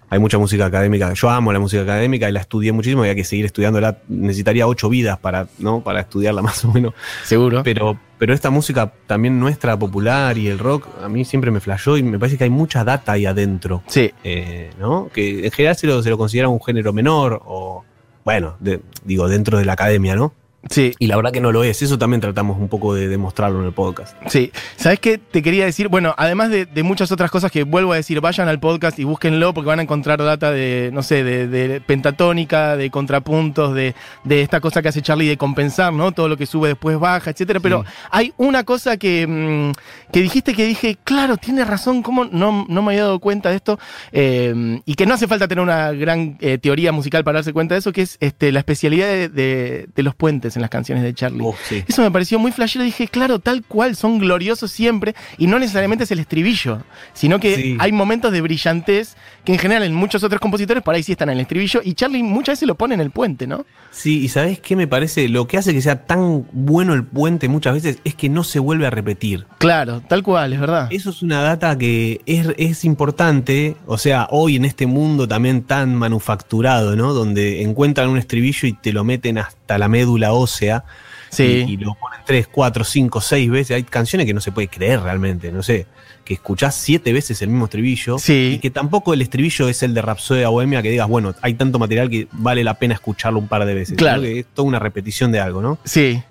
hay 0.10 0.20
mucha 0.20 0.38
música 0.38 0.66
académica. 0.66 1.14
Yo 1.14 1.30
amo 1.30 1.54
la 1.54 1.60
música 1.60 1.84
académica 1.84 2.28
y 2.28 2.34
la 2.34 2.42
estudié 2.42 2.74
muchísimo 2.74 3.06
y 3.06 3.10
hay 3.10 3.16
que 3.16 3.24
seguir 3.24 3.46
estudiándola. 3.46 4.00
Necesitaría 4.10 4.68
ocho 4.68 4.90
vidas 4.90 5.18
para, 5.18 5.48
¿no? 5.58 5.80
para 5.82 6.02
estudiarla 6.02 6.42
más 6.42 6.66
o 6.66 6.72
menos. 6.74 6.94
Seguro. 7.24 7.64
Pero, 7.64 7.98
pero 8.18 8.34
esta 8.34 8.50
música 8.50 8.92
también 9.08 9.40
nuestra, 9.40 9.80
popular 9.80 10.38
y 10.38 10.48
el 10.50 10.60
rock, 10.60 10.86
a 11.02 11.08
mí 11.08 11.24
siempre 11.24 11.50
me 11.50 11.62
flashó 11.62 11.96
y 11.96 12.04
me 12.04 12.20
parece 12.20 12.38
que 12.38 12.44
hay 12.44 12.50
mucha 12.50 12.84
data 12.84 13.14
ahí 13.14 13.26
adentro. 13.26 13.84
Sí, 13.88 14.12
eh, 14.26 14.72
¿no? 14.78 15.08
Que 15.14 15.46
en 15.46 15.52
general 15.52 15.78
se 15.78 15.88
lo, 15.88 16.04
se 16.04 16.10
lo 16.10 16.18
considera 16.18 16.50
un 16.50 16.62
género 16.62 16.92
menor 16.92 17.42
o, 17.46 17.86
bueno, 18.24 18.56
de- 18.60 18.82
digo, 19.04 19.28
dentro 19.28 19.58
de 19.58 19.66
la 19.66 19.74
academia, 19.74 20.16
¿no? 20.16 20.34
Sí, 20.70 20.94
Y 21.00 21.08
la 21.08 21.16
verdad 21.16 21.32
que 21.32 21.42
no 21.42 21.52
lo 21.52 21.64
es. 21.64 21.82
Eso 21.82 21.98
también 21.98 22.22
tratamos 22.22 22.58
un 22.60 22.68
poco 22.70 22.94
de 22.94 23.08
demostrarlo 23.08 23.60
en 23.60 23.66
el 23.66 23.74
podcast. 23.74 24.16
sí. 24.28 24.52
¿Sabes 24.76 25.00
qué? 25.00 25.18
Te 25.20 25.42
quería 25.44 25.66
decir, 25.66 25.88
bueno, 25.90 26.16
además 26.18 26.50
de, 26.50 26.66
de 26.66 26.84
muchas 26.84 27.12
otras 27.12 27.30
cosas 27.30 27.52
que 27.52 27.64
vuelvo 27.64 27.94
a 27.94 27.98
decir, 27.98 28.20
vayan 28.20 28.48
al 28.48 28.60
podcast 28.60 28.98
y 29.00 29.04
búsquenlo 29.04 29.54
porque 29.54 29.68
van 29.68 29.80
a 29.80 29.84
encontrar 29.84 30.18
data 30.24 30.52
de, 30.52 30.90
no 30.92 31.04
sé, 31.04 31.24
de, 31.24 31.48
de 31.48 31.82
pentatónica, 31.82 32.76
de 32.78 32.90
contrapuntos, 32.90 33.74
de, 33.76 33.94
de 34.24 34.42
esta 34.42 34.60
cosa 34.60 34.82
que 34.82 34.90
hace 34.90 35.02
Charlie 35.02 35.28
de 35.28 35.38
compensar, 35.38 35.94
¿no? 35.94 36.12
Todo 36.12 36.28
lo 36.30 36.38
que 36.38 36.46
sube 36.48 36.70
después 36.70 37.00
baja, 37.00 37.30
etcétera. 37.32 37.60
Pero 37.60 37.84
Sí. 37.84 37.90
hay 38.12 38.34
una 38.38 38.64
cosa 38.64 38.98
que, 38.98 39.28
mm, 39.28 40.12
que 40.12 40.22
dijiste 40.22 40.54
que 40.56 40.66
dije, 40.66 40.98
claro, 41.04 41.38
tiene 41.38 41.64
razón, 41.66 42.02
¿cómo 42.02 42.26
no, 42.26 42.66
no 42.68 42.82
me 42.82 42.92
había 42.94 43.04
dado 43.04 43.20
cuenta 43.20 43.50
de 43.50 43.56
esto? 43.58 43.80
Eh, 44.12 44.82
y 44.86 44.96
que 44.96 45.06
no 45.06 45.14
hace 45.14 45.28
falta 45.28 45.48
tener 45.48 45.64
una 45.64 45.92
gran 45.92 46.38
eh, 46.42 46.58
teoría 46.58 46.92
musical 46.92 47.24
para 47.24 47.40
darse 47.40 47.54
cuenta 47.54 47.76
de 47.76 47.80
eso, 47.80 47.92
que 47.92 48.02
es 48.02 48.18
este, 48.20 48.52
la 48.52 48.60
especialidad 48.60 49.08
de 49.30 49.88
los 49.98 50.16
puentes 50.16 50.51
en 50.56 50.62
las 50.62 50.70
canciones 50.72 51.04
de 51.04 51.14
Charlie. 51.14 51.44
Sí. 51.68 51.84
Eso 51.88 52.02
me 52.02 52.12
pareció 52.12 52.40
muy 52.40 52.52
flashero. 52.52 52.84
Dije, 52.86 53.08
claro, 53.08 53.40
tal 53.40 53.64
cual, 53.64 53.96
son 53.96 54.20
gloriosos 54.20 54.72
siempre. 54.72 55.16
Y 55.38 55.48
no 55.48 55.60
necesariamente 55.60 56.04
es 56.06 56.12
el 56.12 56.20
estribillo, 56.20 56.84
sino 57.14 57.40
que 57.40 57.56
Sí. 57.56 57.78
hay 57.80 57.92
momentos 57.92 58.32
de 58.32 58.42
brillantez 58.42 59.16
que 59.44 59.54
en 59.54 59.60
general 59.60 59.84
en 59.84 59.94
muchos 59.94 60.24
otros 60.24 60.40
compositores 60.40 60.84
por 60.84 60.94
ahí 60.96 61.04
sí 61.04 61.14
están 61.14 61.30
en 61.30 61.36
el 61.36 61.42
estribillo. 61.42 61.82
Y 61.84 61.94
Charlie 61.94 62.24
muchas 62.24 62.54
veces 62.54 62.68
lo 62.68 62.76
pone 62.76 62.94
en 62.96 63.02
el 63.02 63.12
puente, 63.12 63.48
¿no? 63.48 63.66
Sí, 63.92 64.20
y 64.24 64.28
¿sabés 64.30 64.60
qué 64.60 64.76
me 64.76 64.88
parece? 64.88 65.28
Lo 65.30 65.48
que 65.48 65.58
hace 65.58 65.74
que 65.74 65.82
sea 65.82 66.06
tan 66.06 66.46
bueno 66.52 66.94
el 66.94 67.04
puente 67.04 67.48
muchas 67.48 67.74
veces 67.74 68.00
es 68.04 68.16
que 68.16 68.30
no 68.30 68.44
se 68.44 68.60
vuelve 68.60 68.86
a 68.86 68.90
repetir. 68.90 69.46
Claro, 69.58 70.02
tal 70.08 70.24
cual, 70.24 70.54
es 70.54 70.60
verdad. 70.60 70.88
Eso 70.92 71.10
es 71.10 71.22
una 71.22 71.42
data 71.42 71.78
que 71.78 72.22
es, 72.26 72.48
es 72.58 72.86
importante, 72.86 73.76
o 73.88 73.98
sea, 73.98 74.28
hoy 74.32 74.56
en 74.56 74.66
este 74.66 74.86
mundo 74.86 75.28
también 75.28 75.64
tan 75.64 75.96
manufacturado, 75.96 76.96
¿no? 76.96 77.14
Donde 77.14 77.64
encuentran 77.64 78.10
un 78.10 78.18
estribillo 78.18 78.68
y 78.68 78.74
te 78.74 78.94
lo 78.94 79.04
meten 79.04 79.38
hasta 79.38 79.78
la 79.78 79.88
médula 79.88 80.34
ósea 80.34 80.84
Sí. 81.30 81.64
y, 81.66 81.72
y 81.74 81.78
lo 81.78 81.94
ponen 81.96 82.20
tres, 82.26 82.48
cuatro, 82.48 82.84
cinco, 82.84 83.22
seis 83.22 83.50
veces. 83.50 83.76
Hay 83.76 83.84
canciones 83.84 84.28
que 84.28 84.34
no 84.34 84.42
se 84.42 84.52
puede 84.52 84.68
creer 84.68 85.00
realmente, 85.02 85.50
no 85.52 85.64
sé, 85.64 85.88
que 86.24 86.34
escuchás 86.36 86.76
siete 86.76 87.14
veces 87.14 87.42
el 87.42 87.50
mismo 87.50 87.66
estribillo 87.66 88.18
Sí. 88.20 88.54
y 88.56 88.60
que 88.60 88.70
tampoco 88.70 89.14
el 89.14 89.22
estribillo 89.22 89.68
es 89.70 89.84
el 89.84 89.94
de 89.94 90.02
Rapsodia 90.02 90.50
Bohemia 90.50 90.82
que 90.82 90.90
digas, 90.92 91.08
bueno, 91.08 91.34
hay 91.42 91.54
tanto 91.56 91.80
material 91.80 92.10
que 92.10 92.28
vale 92.32 92.64
la 92.64 92.76
pena 92.76 92.94
escucharlo 92.94 93.40
un 93.40 93.48
par 93.48 93.66
de 93.66 93.74
veces. 93.74 93.98
Claro. 93.98 94.22
que 94.22 94.40
es 94.40 94.46
toda 94.54 94.68
una 94.68 94.80
repetición 94.80 95.32
de 95.32 95.40
algo, 95.40 95.62
¿no? 95.62 95.78
Sí, 95.84 96.22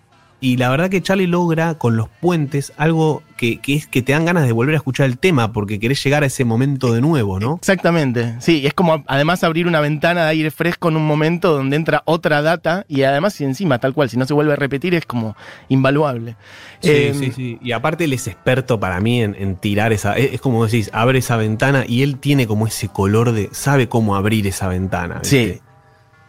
Y 0.43 0.57
la 0.57 0.71
verdad 0.71 0.89
que 0.89 1.03
Charlie 1.03 1.27
logra 1.27 1.75
con 1.75 1.97
los 1.97 2.09
puentes 2.09 2.73
algo 2.79 3.23
que, 3.37 3.59
que 3.59 3.75
es 3.75 3.87
que 3.87 4.01
te 4.01 4.13
dan 4.13 4.25
ganas 4.25 4.45
de 4.47 4.53
volver 4.53 4.75
a 4.75 4.79
escuchar 4.79 5.07
el 5.07 5.19
tema 5.19 5.53
porque 5.53 5.79
querés 5.79 6.03
llegar 6.03 6.23
a 6.23 6.27
ese 6.27 6.45
momento 6.45 6.93
de 6.95 7.01
nuevo, 7.03 7.39
¿no? 7.39 7.57
exactamente. 7.57 8.37
Sí, 8.41 8.67
es 8.67 8.73
como 8.75 9.05
además 9.07 9.45
abrir 9.45 9.67
una 9.67 9.81
ventana 9.81 10.25
de 10.25 10.31
aire 10.31 10.51
fresco 10.51 10.89
en 10.89 10.97
un 10.97 11.07
momento 11.07 11.53
donde 11.53 11.77
entra 11.77 12.03
otra 12.07 12.41
data 12.43 12.85
y 12.89 13.03
además 13.03 13.39
y 13.41 13.45
encima, 13.45 13.79
tal 13.79 13.93
cual, 13.93 14.09
si 14.11 14.17
no 14.17 14.25
se 14.27 14.33
vuelve 14.35 14.53
a 14.55 14.57
repetir 14.57 14.95
es 14.95 15.05
como 15.07 15.37
invaluable. 15.69 16.37
Sí, 16.81 16.91
Eh, 16.91 17.15
sí, 17.19 17.33
sí. 17.33 17.59
Y 17.63 17.73
aparte 17.73 18.05
él 18.05 18.13
es 18.15 18.27
experto 18.27 18.81
para 18.81 19.01
mí 19.01 19.23
en, 19.23 19.35
en 19.39 19.57
tirar 19.57 19.93
esa. 19.93 20.17
Es, 20.17 20.33
es 20.35 20.41
como 20.41 20.65
decís, 20.65 20.91
abre 20.95 21.19
esa 21.19 21.37
ventana 21.37 21.85
y 21.87 22.03
él 22.03 22.19
tiene 22.19 22.47
como 22.47 22.67
ese 22.67 22.89
color 22.89 23.33
de. 23.33 23.51
sabe 23.53 23.89
cómo 23.89 24.17
abrir 24.17 24.47
esa 24.47 24.69
ventana. 24.69 25.21
¿viste? 25.21 25.55
Sí. 25.55 25.61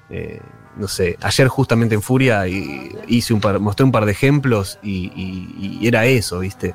Eh, 0.09 0.39
no 0.77 0.87
sé, 0.87 1.17
ayer 1.21 1.47
justamente 1.47 1.95
en 1.95 2.01
Furia 2.01 2.47
y- 2.47 2.91
hice 3.07 3.33
un 3.33 3.41
par, 3.41 3.59
mostré 3.59 3.83
un 3.85 3.91
par 3.91 4.05
de 4.05 4.11
ejemplos 4.11 4.79
y, 4.83 5.11
y- 5.15 5.79
y 5.81 5.87
era 5.87 6.05
eso, 6.05 6.39
¿viste? 6.39 6.73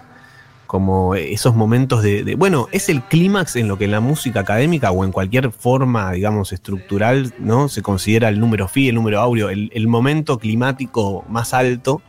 Como 0.67 1.15
esos 1.15 1.55
momentos 1.55 2.03
de, 2.03 2.25
de- 2.25 2.35
Bueno, 2.35 2.67
es 2.73 2.89
el 2.89 3.01
clímax 3.03 3.55
en 3.55 3.69
lo 3.69 3.79
que 3.79 3.85
en 3.85 3.93
la 3.93 4.01
música 4.01 4.41
académica 4.41 4.91
o 4.91 5.05
en 5.05 5.13
cualquier 5.13 5.53
forma, 5.53 6.11
digamos, 6.13 6.53
estructural, 6.53 7.33
¿no? 7.39 7.69
Se 7.69 7.83
considera 7.83 8.29
el 8.29 8.41
número 8.41 8.67
phi, 8.67 8.89
el 8.89 8.97
número 8.97 9.21
áureo, 9.21 9.49
el, 9.49 9.71
el 9.73 9.87
momento 9.87 10.39
climático 10.41 11.25
más 11.29 11.55
alto 11.55 12.03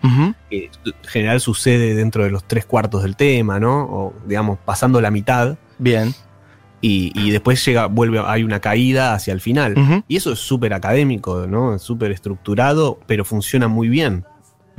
que 0.49 0.71
en 0.85 0.93
general 1.03 1.39
sucede 1.39 1.93
dentro 1.93 2.23
de 2.23 2.31
los 2.31 2.45
tres 2.47 2.65
cuartos 2.65 3.03
del 3.03 3.15
tema, 3.15 3.59
¿no? 3.59 3.83
O 3.83 4.13
digamos, 4.25 4.57
pasando 4.65 5.01
la 5.01 5.11
mitad, 5.11 5.57
Bien. 5.79 6.15
Y, 6.81 7.11
y 7.15 7.31
después 7.31 7.63
llega, 7.65 7.87
vuelve, 7.87 8.21
hay 8.25 8.43
una 8.43 8.59
caída 8.59 9.13
hacia 9.13 9.33
el 9.33 9.41
final. 9.41 10.03
Y 10.07 10.15
eso 10.17 10.31
es 10.31 10.39
súper 10.39 10.73
académico, 10.73 11.47
¿no? 11.47 11.75
Es 11.75 11.81
súper 11.81 12.11
estructurado, 12.11 12.99
pero 13.07 13.25
funciona 13.25 13.67
muy 13.67 13.89
bien. 13.89 14.25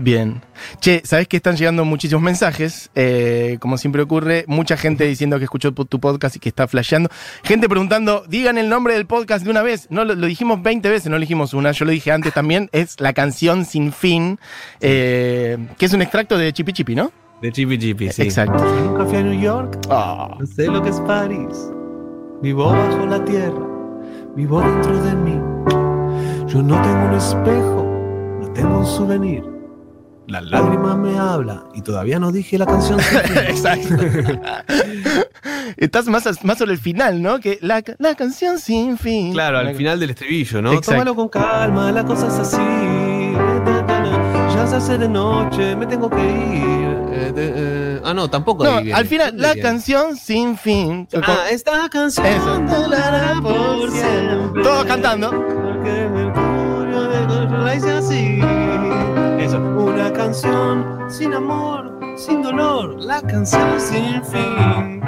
Bien. 0.01 0.43
Che, 0.81 1.03
sabes 1.05 1.27
que 1.27 1.37
están 1.39 1.57
llegando 1.57 1.85
muchísimos 1.85 2.23
mensajes, 2.23 2.89
eh, 2.95 3.57
como 3.59 3.77
siempre 3.79 4.01
ocurre, 4.01 4.45
mucha 4.47 4.77
gente 4.77 5.05
diciendo 5.05 5.39
que 5.39 5.45
escuchó 5.45 5.73
tu 5.73 5.99
podcast 5.99 6.37
y 6.37 6.39
que 6.39 6.49
está 6.49 6.69
flasheando. 6.69 7.11
Gente 7.43 7.69
preguntando, 7.69 8.23
digan 8.29 8.59
el 8.59 8.69
nombre 8.69 8.95
del 8.95 9.07
podcast 9.07 9.45
de 9.45 9.51
una 9.51 9.63
vez. 9.63 9.89
No, 9.91 10.05
lo, 10.05 10.15
lo 10.15 10.29
dijimos 10.29 10.63
20 10.63 10.89
veces, 10.89 11.11
no 11.11 11.17
lo 11.17 11.21
dijimos 11.21 11.53
una, 11.53 11.73
yo 11.73 11.85
lo 11.85 11.91
dije 11.91 12.13
antes 12.13 12.33
también, 12.33 12.71
es 12.73 13.01
La 13.01 13.13
canción 13.13 13.65
sin 13.65 13.93
fin, 13.93 14.39
eh, 14.81 15.59
que 15.77 15.87
es 15.87 15.93
un 15.93 16.01
extracto 16.03 16.39
de 16.39 16.53
Chipi 16.53 16.73
Chipi, 16.73 16.95
¿no? 16.95 17.11
De 17.43 17.51
Chippy 17.51 17.77
Chippy, 17.77 18.11
sí. 18.13 18.23
Exacto. 18.23 18.65
Nunca 18.65 19.05
fui 19.05 19.17
a 19.17 19.23
New 19.23 19.41
York, 19.41 19.81
Ah, 19.91 20.37
no 20.39 20.47
sé 20.47 20.67
lo 20.67 20.81
que 20.81 20.91
es 20.91 21.01
París. 21.01 21.71
Vivo 22.41 22.71
bajo 22.71 23.05
la 23.07 23.25
tierra, 23.25 23.67
vivo 24.37 24.61
dentro 24.61 25.03
de 25.03 25.15
mí. 25.17 25.41
Yo 26.47 26.63
no 26.63 26.81
tengo 26.81 27.07
un 27.07 27.15
espejo, 27.15 28.39
no 28.41 28.53
tengo 28.53 28.79
un 28.79 28.87
souvenir. 28.87 29.45
La 30.29 30.41
lágrima 30.41 30.95
me 30.97 31.19
habla 31.19 31.65
y 31.75 31.83
todavía 31.83 32.19
no 32.21 32.31
dije 32.31 32.57
la 32.59 32.67
canción. 32.67 33.01
sin 33.01 33.21
fin. 33.23 33.39
Exacto. 33.39 33.95
Estás 35.77 36.07
más, 36.07 36.45
más 36.45 36.59
sobre 36.59 36.73
el 36.73 36.79
final, 36.79 37.21
¿no? 37.23 37.41
Que 37.41 37.59
la, 37.61 37.83
la 37.99 38.15
canción 38.15 38.61
sin 38.61 38.99
fin. 38.99 39.33
Claro, 39.33 39.59
al 39.59 39.75
final 39.75 39.99
del 39.99 40.11
estribillo, 40.11 40.63
¿no? 40.63 40.71
Exacto. 40.73 40.93
Tómalo 40.93 41.17
con 41.17 41.29
calma, 41.29 41.91
la 41.91 42.05
cosa 42.05 42.29
es 42.29 42.35
así. 42.35 42.57
Ya 44.55 44.67
se 44.67 44.77
hace 44.77 44.99
de 44.99 45.09
noche, 45.09 45.75
me 45.75 45.87
tengo 45.87 46.09
que 46.09 46.21
ir. 46.21 47.78
Ah, 48.05 48.15
no, 48.15 48.29
tampoco. 48.29 48.65
No, 48.65 48.79
al 48.95 49.07
final, 49.07 49.33
¿Dónde 49.33 49.57
la 49.57 49.63
canción 49.63 50.17
sin 50.17 50.57
fin. 50.57 51.09
Ah, 51.23 51.45
esta 51.51 51.89
canción 51.89 52.27
Eso. 52.27 52.59
durará 52.61 53.41
por 53.41 53.91
siempre. 53.91 54.63
Todos 54.63 54.85
cantando. 54.85 55.31
Porque 55.31 56.09
Mercurio 56.09 57.09
de 57.09 57.99
así. 57.99 58.41
Eso. 59.43 59.59
Una 59.59 60.13
canción 60.13 61.11
sin 61.11 61.35
amor, 61.35 61.99
sin 62.17 62.43
dolor. 62.43 62.97
La 63.01 63.23
canción 63.23 63.81
sin 63.81 64.25
fin. 64.25 65.03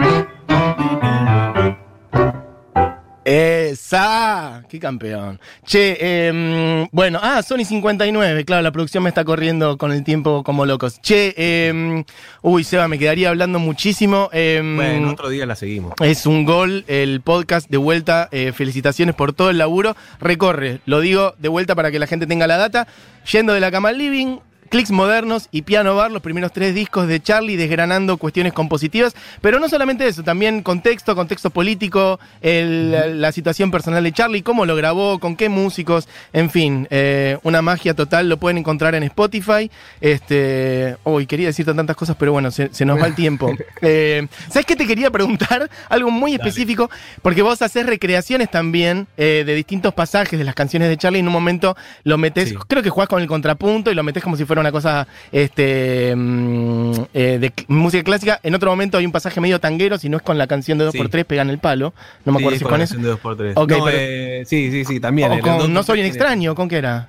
Esa, 3.25 4.65
qué 4.69 4.79
campeón. 4.79 5.41
Che, 5.65 5.97
em, 6.29 6.89
bueno, 6.91 7.19
ah, 7.23 7.43
Sony 7.43 7.65
59, 7.65 8.45
claro, 8.45 8.63
la 8.63 8.73
producción 8.73 9.03
me 9.03 9.09
está 9.09 9.25
corriendo 9.25 9.77
con 9.79 9.93
el 9.93 10.05
tiempo 10.05 10.43
como 10.43 10.67
locos. 10.67 11.01
Che, 11.01 11.35
em, 11.37 12.05
uy, 12.43 12.65
Seba, 12.65 12.89
me 12.89 12.99
quedaría 12.99 13.29
hablando 13.29 13.59
muchísimo. 13.59 14.31
em, 14.33 14.77
Bueno, 14.77 15.11
otro 15.11 15.29
día 15.29 15.47
la 15.47 15.55
seguimos. 15.57 15.95
Es 16.03 16.27
un 16.27 16.45
gol 16.45 16.85
el 16.89 17.21
podcast 17.21 17.69
de 17.71 17.77
vuelta. 17.77 18.29
eh, 18.33 18.53
felicitaciones 18.53 19.15
por 19.15 19.33
todo 19.33 19.51
el 19.51 19.59
laburo. 19.59 19.97
Recorre, 20.21 20.81
lo 20.87 21.01
digo 21.01 21.35
de 21.39 21.49
vuelta 21.49 21.75
para 21.75 21.91
que 21.91 21.99
la 21.99 22.07
gente 22.07 22.27
tenga 22.27 22.47
la 22.47 22.57
data. 22.57 22.87
Yendo 23.31 23.53
de 23.53 23.61
la 23.61 23.71
cama 23.71 23.91
al 23.91 23.99
living, 23.99 24.39
Clicks 24.71 24.91
Modernos 24.93 25.49
y 25.53 25.63
Piano 25.63 25.95
Bar, 25.97 26.11
los 26.11 26.23
primeros 26.23 26.53
tres 26.53 26.75
discos 26.75 27.07
de 27.09 27.21
Charlie, 27.21 27.57
desgranando 27.57 28.17
cuestiones 28.17 28.53
compositivas, 28.53 29.15
pero 29.41 29.59
no 29.61 29.69
solamente 29.69 30.07
eso, 30.07 30.23
también 30.23 30.63
contexto, 30.63 31.15
contexto 31.17 31.51
político, 31.51 32.19
el- 32.41 33.21
la 33.21 33.33
situación 33.33 33.71
personal 33.71 34.03
de 34.05 34.13
Charlie, 34.13 34.43
cómo 34.43 34.65
lo 34.67 34.77
grabó, 34.77 35.19
con 35.19 35.37
qué 35.37 35.49
músicos, 35.49 36.09
en 36.33 36.51
fin, 36.51 36.87
eh, 36.91 37.37
una 37.43 37.63
magia 37.63 37.95
total, 37.95 38.29
lo 38.29 38.37
pueden 38.37 38.59
encontrar 38.59 38.95
en 38.95 39.03
Spotify. 39.03 39.71
Este, 40.01 40.97
hoy 41.05 41.27
quería 41.27 41.49
decirte 41.49 41.75
tantas 41.75 41.97
cosas, 41.97 42.17
pero 42.19 42.33
bueno, 42.33 42.51
se, 42.51 42.73
se 42.73 42.85
nos 42.85 43.01
va 43.01 43.07
el 43.07 43.15
tiempo. 43.17 43.53
Eh, 43.83 44.27
¿Sabes 44.49 44.67
qué 44.67 44.77
te 44.77 44.87
quería 44.87 45.11
preguntar? 45.11 45.69
Algo 45.89 46.11
muy 46.11 46.35
específico, 46.35 46.91
porque 47.23 47.43
vos 47.43 47.61
haces 47.63 47.87
recreaciones 47.87 48.51
también 48.51 49.07
eh, 49.17 49.43
de 49.45 49.55
distintos 49.55 49.95
pasajes 49.95 50.39
de 50.39 50.45
las 50.45 50.55
canciones 50.55 50.89
de 50.89 50.97
Charlie. 50.97 51.19
En 51.21 51.27
un 51.27 51.33
momento 51.33 51.77
lo 52.05 52.19
metés, 52.19 52.51
Sí. 52.51 52.55
creo 52.69 52.83
que 52.83 52.91
jugás 52.91 53.09
con 53.09 53.21
el 53.21 53.29
contrapunto 53.29 53.91
y 53.91 53.95
lo 53.95 54.03
metés 54.03 54.23
como 54.23 54.37
si 54.37 54.45
fuera 54.45 54.60
una 54.61 54.73
cosa 54.73 55.07
este, 55.33 56.15
mm, 56.17 56.93
eh, 57.15 57.39
de 57.41 57.53
cl- 57.55 57.65
música 57.69 58.03
clásica. 58.05 58.41
En 58.43 58.55
otro 58.55 58.71
momento 58.71 58.99
hay 58.99 59.07
un 59.07 59.13
pasaje 59.13 59.41
medio 59.41 59.59
tanguero, 59.61 59.99
si 59.99 60.09
no 60.09 60.17
es 60.19 60.23
con 60.23 60.39
la 60.39 60.47
canción 60.47 60.79
de 60.79 60.89
2x3 60.89 61.25
pegan 61.25 61.51
el 61.51 61.59
palo. 61.59 61.93
No 62.25 62.33
me 62.33 62.39
acuerdo 62.39 62.59
si 62.59 62.65
es 62.65 62.71
con 62.71 62.81
eso. 62.83 62.97
de 62.97 63.13
2x3. 63.15 63.53
Ok, 63.57 63.71
No, 63.71 63.85
pero- 63.85 63.97
eh, 64.01 64.43
sí, 64.47 64.71
sí, 64.71 64.85
sí, 64.85 65.01
también. 65.01 65.33
O 65.33 65.41
con 65.41 65.59
2x3 65.59 65.69
No 65.69 65.83
soy 65.83 65.93
un 65.95 65.97
tiene- 66.05 66.09
extraño, 66.09 66.55
¿con 66.55 66.69
qué 66.69 66.77
era? 66.77 67.09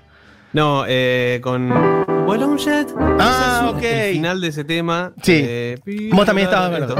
No, 0.53 0.83
eh, 0.87 1.39
con. 1.41 1.71
Un 1.71 2.57
jet. 2.57 2.87
Ah, 3.19 3.71
ok. 3.75 3.83
El 3.83 4.13
final 4.13 4.39
de 4.41 4.47
ese 4.47 4.63
tema. 4.63 5.11
Sí. 5.21 5.41
eh, 5.43 6.09
Vos 6.13 6.25
también 6.25 6.47
estabas, 6.47 6.79
esto. 6.81 6.95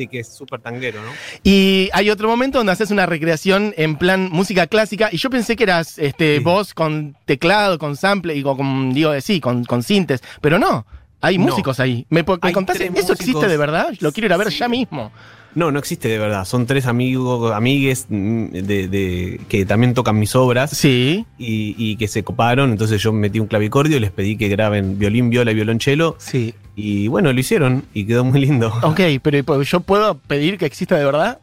Sí, 0.00 0.06
que 0.06 0.20
es 0.20 0.28
súper 0.34 0.60
tanguero, 0.62 1.02
¿no? 1.02 1.10
Y 1.44 1.90
hay 1.92 2.08
otro 2.08 2.26
momento 2.26 2.56
donde 2.56 2.72
haces 2.72 2.90
una 2.90 3.04
recreación 3.04 3.74
en 3.76 3.96
plan 3.96 4.30
música 4.32 4.66
clásica 4.66 5.10
y 5.12 5.18
yo 5.18 5.28
pensé 5.28 5.56
que 5.56 5.64
eras 5.64 5.98
este, 5.98 6.38
Sí. 6.38 6.42
vos 6.42 6.72
con 6.72 7.16
teclado, 7.26 7.78
con 7.78 7.96
sample 7.96 8.34
y 8.34 8.42
con, 8.42 8.94
digo, 8.94 9.12
sí, 9.20 9.40
con, 9.40 9.64
con 9.66 9.82
sintes, 9.82 10.22
pero 10.40 10.58
no. 10.58 10.86
Hay 11.20 11.38
No. 11.38 11.44
músicos 11.46 11.80
ahí. 11.80 12.06
¿Me, 12.08 12.24
me 12.42 12.52
contás? 12.52 12.80
¿Eso 12.80 13.12
existe 13.12 13.46
de 13.48 13.56
verdad? 13.56 13.88
Lo 14.00 14.12
quiero 14.12 14.26
ir 14.26 14.32
a 14.32 14.36
ver 14.36 14.50
Sí. 14.50 14.58
ya 14.58 14.68
mismo. 14.68 15.12
No, 15.54 15.72
no 15.72 15.80
existe 15.80 16.06
de 16.08 16.16
verdad. 16.18 16.44
Son 16.44 16.64
tres 16.64 16.86
amigos, 16.86 17.52
amigues 17.52 18.06
mm, 18.08 18.46
de, 18.52 18.86
de- 18.88 19.40
que 19.48 19.66
también 19.66 19.94
tocan 19.94 20.16
mis 20.16 20.36
obras 20.36 20.70
Sí, 20.70 21.26
y, 21.38 21.74
y 21.76 21.96
que 21.96 22.06
se 22.06 22.22
coparon. 22.22 22.70
Entonces 22.70 23.02
yo 23.02 23.12
metí 23.12 23.40
un 23.40 23.48
clavicordio 23.48 23.96
y 23.96 24.00
les 24.00 24.12
pedí 24.12 24.36
que 24.36 24.48
graben 24.48 24.98
violín, 24.98 25.28
viola 25.28 25.50
y 25.50 25.54
violonchelo. 25.54 26.16
sí. 26.18 26.54
Y 26.76 27.08
bueno, 27.08 27.30
lo 27.32 27.38
hicieron 27.38 27.84
y 27.92 28.04
quedó 28.06 28.24
muy 28.24 28.40
lindo. 28.40 28.72
Ok, 28.82 29.00
pero 29.22 29.60
¿y 29.60 29.64
yo 29.66 29.80
puedo 29.80 30.14
pedir 30.16 30.56
que 30.56 30.64
exista 30.64 30.96
de 30.96 31.04
verdad. 31.04 31.38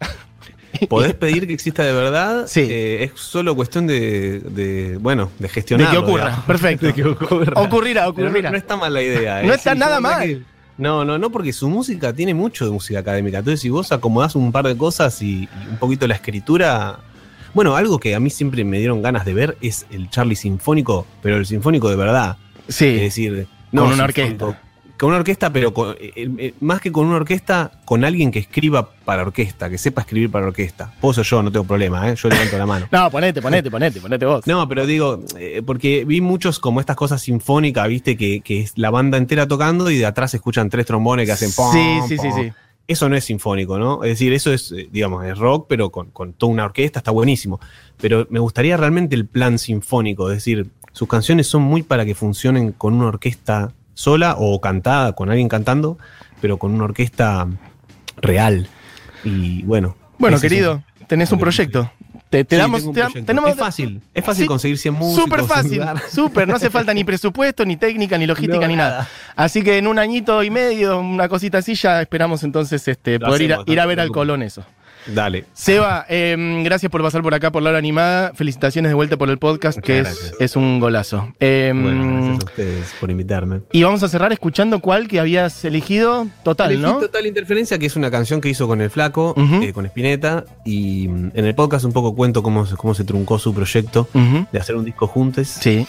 Podés 0.90 1.14
pedir 1.16 1.48
que 1.48 1.54
exista 1.54 1.84
de 1.84 1.94
verdad. 1.94 2.46
Sí. 2.48 2.62
Eh, 2.70 3.04
es 3.04 3.20
solo 3.20 3.56
cuestión 3.56 3.88
de, 3.88 4.40
de, 4.42 4.98
bueno, 4.98 5.32
de 5.40 5.44
De 5.48 5.50
gestionar. 5.50 5.92
que 5.92 5.98
ocurra. 5.98 6.44
Perfecto. 6.46 6.86
De 6.88 6.94
que 6.94 7.04
ocurra. 7.04 7.62
Ocurrirá, 7.62 8.08
ocurrirá. 8.08 8.50
No, 8.50 8.52
no 8.52 8.58
está 8.58 8.76
mal 8.78 8.94
la 8.94 9.02
idea. 9.02 9.42
No 9.44 9.52
¿eh? 9.54 9.56
está 9.56 9.74
nada 9.76 10.00
mal. 10.00 10.22
que- 10.28 10.42
no, 10.78 11.04
no, 11.04 11.18
no, 11.18 11.32
porque 11.32 11.54
su 11.54 11.70
música 11.70 12.14
tiene 12.14 12.36
mucho 12.36 12.66
de 12.66 12.72
música 12.72 13.00
académica. 13.00 13.40
Entonces, 13.40 13.62
si 13.62 13.70
vos 13.70 13.92
acomodás 13.92 14.36
un 14.36 14.52
par 14.52 14.68
de 14.68 14.78
cosas 14.78 15.20
y, 15.24 15.44
y 15.44 15.50
un 15.72 15.78
poquito 15.78 16.06
la 16.08 16.14
escritura. 16.16 17.00
Bueno, 17.54 17.76
algo 17.76 18.00
que 18.00 18.14
a 18.14 18.20
mí 18.20 18.30
siempre 18.30 18.64
me 18.64 18.78
dieron 18.78 19.02
ganas 19.02 19.26
de 19.26 19.34
ver 19.34 19.58
es 19.62 19.88
el 19.90 20.10
Charlie 20.12 20.36
Sinfónico, 20.36 21.08
pero 21.24 21.38
el 21.38 21.48
Sinfónico 21.48 21.90
de 21.90 21.96
verdad. 21.96 22.38
Sí. 22.68 22.86
Es 22.88 23.02
decir, 23.02 23.48
Con 23.72 23.80
una 23.94 24.06
sinfónico, 24.08 24.46
orquesta. 24.46 24.67
Con 24.98 25.10
una 25.10 25.18
orquesta, 25.20 25.52
pero 25.54 25.74
con- 25.74 25.96
eh, 26.00 26.12
eh, 26.16 26.54
más 26.60 26.82
que 26.82 26.92
con 26.92 27.06
una 27.08 27.18
orquesta, 27.18 27.72
con 27.86 28.04
alguien 28.04 28.32
que 28.32 28.40
escriba 28.40 28.90
para 29.06 29.22
orquesta, 29.22 29.70
que 29.70 29.78
sepa 29.78 30.02
escribir 30.02 30.32
para 30.32 30.48
orquesta. 30.48 30.92
Puedo 31.00 31.14
ser 31.14 31.24
yo, 31.26 31.44
no 31.44 31.52
tengo 31.52 31.66
problema, 31.66 32.10
¿eh? 32.10 32.16
yo 32.16 32.30
levanto 32.30 32.58
la 32.58 32.66
mano. 32.66 32.88
No, 32.92 33.12
ponete, 33.12 33.42
ponete, 33.42 33.70
ponete, 33.70 34.02
ponete 34.02 34.26
vos. 34.26 34.48
No, 34.48 34.68
pero 34.68 34.86
digo, 34.86 35.24
eh, 35.38 35.62
porque 35.66 36.04
vi 36.06 36.20
muchos 36.22 36.60
como 36.60 36.80
estas 36.80 36.96
cosas 36.96 37.22
sinfónicas, 37.22 37.88
viste, 37.88 38.18
que, 38.18 38.42
que 38.42 38.62
es 38.62 38.74
la 38.78 38.90
banda 38.90 39.18
entera 39.18 39.48
tocando 39.48 39.90
y 39.92 39.98
de 39.98 40.06
atrás 40.08 40.32
se 40.32 40.38
escuchan 40.38 40.70
tres 40.70 40.86
trombones 40.88 41.26
que 41.28 41.32
hacen 41.32 41.52
pom, 41.56 41.72
Sí, 41.72 42.00
sí, 42.08 42.18
sí, 42.18 42.28
pom. 42.30 42.42
sí. 42.44 42.52
Eso 42.88 43.10
no 43.10 43.18
es 43.18 43.26
sinfónico, 43.26 43.78
¿no? 43.78 44.04
Es 44.04 44.12
decir, 44.12 44.32
eso 44.32 44.52
es, 44.54 44.72
eh, 44.72 44.88
digamos, 44.92 45.26
es 45.26 45.38
rock, 45.38 45.66
pero 45.68 45.90
con, 45.92 46.10
con 46.12 46.32
toda 46.34 46.54
una 46.54 46.64
orquesta, 46.66 47.00
está 47.00 47.12
buenísimo. 47.12 47.60
Pero 48.00 48.26
me 48.30 48.40
gustaría 48.40 48.78
realmente 48.78 49.14
el 49.16 49.26
plan 49.28 49.60
sinfónico, 49.60 50.30
es 50.32 50.38
decir, 50.38 50.68
sus 50.94 51.08
canciones 51.08 51.48
son 51.48 51.64
muy 51.64 51.84
para 51.84 52.06
que 52.06 52.16
funcionen 52.16 52.72
con 52.72 52.94
una 52.94 53.08
orquesta 53.08 53.74
sola 53.98 54.36
o 54.38 54.62
cantada, 54.62 55.14
con 55.14 55.30
alguien 55.32 55.50
cantando, 55.50 55.98
pero 56.40 56.58
con 56.58 56.72
una 56.72 56.84
orquesta 56.84 57.48
real. 58.18 58.68
Y 59.24 59.64
bueno. 59.64 59.96
Bueno, 60.20 60.36
es 60.38 60.42
querido, 60.44 60.84
tenés 61.08 61.32
un 61.32 61.40
proyecto. 61.40 61.92
Te, 62.30 62.44
te 62.44 62.58
Sí, 62.58 62.62
damos. 62.62 62.92
te 62.92 63.22
tenemos, 63.24 63.52
es 63.52 63.56
fácil, 63.58 64.02
es 64.14 64.24
fácil 64.24 64.44
Sí, 64.44 64.48
conseguir 64.48 64.78
100 64.78 64.94
músicos. 64.94 65.24
Súper 65.24 65.44
fácil, 65.46 65.82
súper, 66.12 66.48
no 66.50 66.56
hace 66.58 66.70
falta 66.70 66.94
ni 66.94 67.04
presupuesto, 67.06 67.66
ni 67.66 67.78
técnica, 67.78 68.18
ni 68.18 68.28
logística, 68.28 68.60
No, 68.60 68.68
ni 68.68 68.76
nada. 68.76 68.90
nada. 68.90 69.08
Así 69.36 69.64
que 69.64 69.78
en 69.78 69.88
un 69.88 69.98
añito 69.98 70.44
y 70.44 70.50
medio, 70.50 71.00
una 71.00 71.28
cosita 71.30 71.60
así, 71.60 71.74
ya 71.76 72.02
esperamos 72.02 72.44
entonces 72.44 72.86
este, 72.88 73.18
Lo 73.18 73.28
poder 73.28 73.42
ir 73.44 73.54
a, 73.54 73.60
ir 73.66 73.80
a 73.80 73.86
ver 73.86 74.00
al. 74.02 74.10
Colón 74.12 74.44
eso. 74.44 74.64
Dale. 75.14 75.46
Seba, 75.54 76.06
eh, 76.10 76.62
gracias 76.64 76.92
por 76.92 77.02
pasar 77.02 77.22
por 77.22 77.34
acá 77.34 77.52
por 77.52 77.62
la 77.64 77.70
hora 77.70 77.80
animada. 77.80 78.32
Felicitaciones 78.34 78.90
de 78.90 78.96
vuelta 78.96 79.18
por 79.18 79.30
el 79.30 79.38
podcast, 79.38 79.80
que 79.80 80.04
es, 80.40 80.56
un 80.56 80.80
golazo. 80.80 81.34
Eh, 81.40 81.72
Bueno, 81.74 82.14
gracias 82.14 82.44
a 82.44 82.46
ustedes 82.46 82.96
por 83.00 83.10
invitarme. 83.12 83.62
y 83.72 83.84
vamos 83.84 84.04
a 84.04 84.08
cerrar 84.10 84.32
escuchando 84.34 84.80
cuál 84.80 85.08
que 85.08 85.20
habías 85.20 85.64
elegido. 85.66 86.28
Total, 86.44 86.72
Elegí 86.72 86.82
¿no? 86.84 87.00
Total 87.00 87.26
Interferencia, 87.26 87.78
que 87.80 87.86
es 87.86 87.96
una 87.96 88.12
canción 88.12 88.42
que 88.42 88.50
hizo 88.50 88.68
con 88.68 88.82
el 88.82 88.90
Flaco, 88.90 89.34
eh, 89.38 89.72
con 89.74 89.86
Spinetta. 89.86 90.46
Y 90.66 91.08
mm, 91.08 91.32
en 91.34 91.46
el 91.46 91.56
podcast 91.56 91.86
un 91.86 91.94
poco 91.94 92.16
cuento 92.16 92.44
cómo, 92.44 92.66
se- 92.66 92.76
cómo 92.76 92.94
se 92.94 93.04
truncó 93.04 93.40
su 93.40 93.54
proyecto 93.54 94.08
de 94.52 94.60
hacer 94.60 94.76
un 94.76 94.86
disco 94.86 95.08
juntos. 95.08 95.48
Sí. 95.48 95.86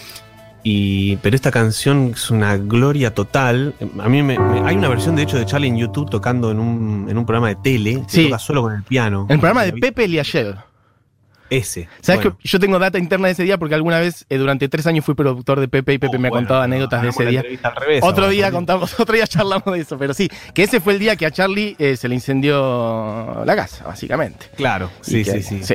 Y, 0.71 1.17
pero 1.23 1.35
esta 1.35 1.51
canción 1.51 2.11
es 2.15 2.31
una 2.31 2.59
gloria 2.59 3.15
total. 3.15 3.75
A 4.01 4.09
mí 4.09 4.23
me, 4.23 4.39
me- 4.39 4.61
hay 4.69 4.77
una 4.77 4.89
versión, 4.89 5.17
de 5.17 5.23
hecho, 5.23 5.39
de 5.39 5.47
Charlie 5.47 5.69
en 5.69 5.79
YouTube 5.79 6.11
tocando 6.11 6.51
en 6.51 6.59
un, 6.59 7.07
en 7.09 7.17
un 7.17 7.25
programa 7.25 7.49
de 7.49 7.57
tele. 7.57 7.95
que 8.03 8.05
Sí. 8.09 8.25
toca 8.27 8.39
solo 8.39 8.61
con 8.63 8.75
el 8.75 8.83
piano. 8.83 9.27
El 9.31 9.39
programa 9.39 9.65
de 9.65 9.73
Pepe 9.73 10.07
Liayev. 10.07 10.57
Ese. 11.51 11.89
¿Sabes 12.03 12.23
Bueno. 12.23 12.39
que 12.43 12.49
yo 12.49 12.61
tengo 12.61 12.79
data 12.79 12.99
interna 12.99 13.27
de 13.29 13.33
ese 13.33 13.43
día? 13.43 13.57
Porque 13.59 13.75
alguna 13.75 13.99
vez, 14.01 14.27
eh, 14.29 14.37
durante 14.37 14.69
tres 14.69 14.87
años, 14.87 15.05
fui 15.05 15.15
productor 15.15 15.61
de 15.61 15.69
Pepe 15.69 15.95
y 15.95 15.99
Pepe 15.99 16.17
Oh, 16.17 16.21
me 16.21 16.29
ha 16.29 16.31
bueno, 16.31 16.43
contado 16.47 16.63
anécdotas 16.63 17.03
de 17.03 17.09
ese 17.09 17.25
día. 17.27 17.39
entrevista 17.41 17.69
al 17.69 17.77
revés 17.77 18.03
Otro 18.03 18.25
ahora, 18.25 18.33
día 18.35 18.51
contamos, 18.51 18.95
otro 19.01 19.15
día 19.15 19.27
charlamos 19.27 19.65
de 19.73 19.81
eso, 19.81 19.97
pero 19.99 20.13
sí, 20.15 20.29
que 20.53 20.63
ese 20.65 20.81
fue 20.81 20.93
el 20.95 20.99
día 20.99 21.17
que 21.17 21.25
a 21.27 21.31
Charlie 21.31 21.75
eh, 21.79 21.97
se 21.97 22.09
le 22.09 22.15
incendió 22.15 23.43
la 23.45 23.57
casa, 23.57 23.85
básicamente. 23.87 24.47
Claro, 24.57 24.91
sí, 25.01 25.25
que- 25.25 25.43
sí, 25.43 25.63
sí. 25.63 25.75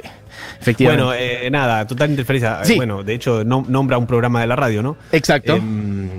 efectivamente. 0.61 1.03
Bueno, 1.03 1.13
eh, 1.17 1.49
nada, 1.51 1.85
total 1.87 2.09
interferencia. 2.11 2.63
Sí. 2.63 2.75
Bueno, 2.75 3.03
de 3.03 3.13
hecho, 3.15 3.43
no- 3.43 3.65
nombra 3.67 3.97
un 3.97 4.07
programa 4.07 4.41
de 4.41 4.47
la 4.47 4.55
radio, 4.55 4.83
¿no? 4.83 4.97
Exacto. 5.11 5.55
Em, 5.55 6.09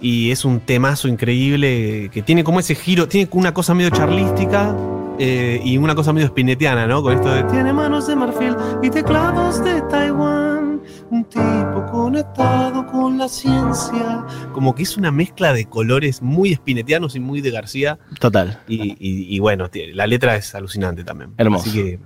y 0.00 0.30
es 0.32 0.44
un 0.44 0.60
temazo 0.60 1.08
increíble 1.08 2.10
que 2.12 2.22
tiene 2.22 2.44
como 2.44 2.60
ese 2.60 2.74
giro, 2.74 3.08
tiene 3.08 3.28
una 3.32 3.54
cosa 3.54 3.74
medio 3.74 3.90
charlística 3.90 4.74
eh, 5.18 5.60
y 5.64 5.76
una 5.78 5.94
cosa 5.94 6.12
medio 6.12 6.28
spinetiana, 6.28 6.86
¿no? 6.86 7.02
Con 7.02 7.14
esto 7.14 7.28
de 7.30 7.44
tiene 7.44 7.72
manos 7.72 8.06
de 8.06 8.16
marfil 8.16 8.54
y 8.82 8.90
teclados 8.90 9.62
de 9.64 9.80
Taiwán, 9.82 10.80
un 11.10 11.24
tipo 11.24 11.86
conectado 11.90 12.86
con 12.86 13.18
la 13.18 13.28
ciencia. 13.28 14.24
Como 14.52 14.74
que 14.74 14.82
es 14.82 14.96
una 14.96 15.10
mezcla 15.10 15.52
de 15.52 15.66
colores 15.66 16.22
muy 16.22 16.54
spinetianos 16.54 17.14
y 17.16 17.20
muy 17.20 17.40
de 17.40 17.50
García. 17.50 17.98
Total. 18.20 18.60
Y, 18.68 18.92
y- 18.98 19.34
y 19.34 19.38
bueno, 19.38 19.68
la 19.92 20.06
letra 20.06 20.36
es 20.36 20.54
alucinante 20.54 21.04
también. 21.04 21.34
Hermoso. 21.36 21.68
Así 21.68 21.72
que, 21.82 22.00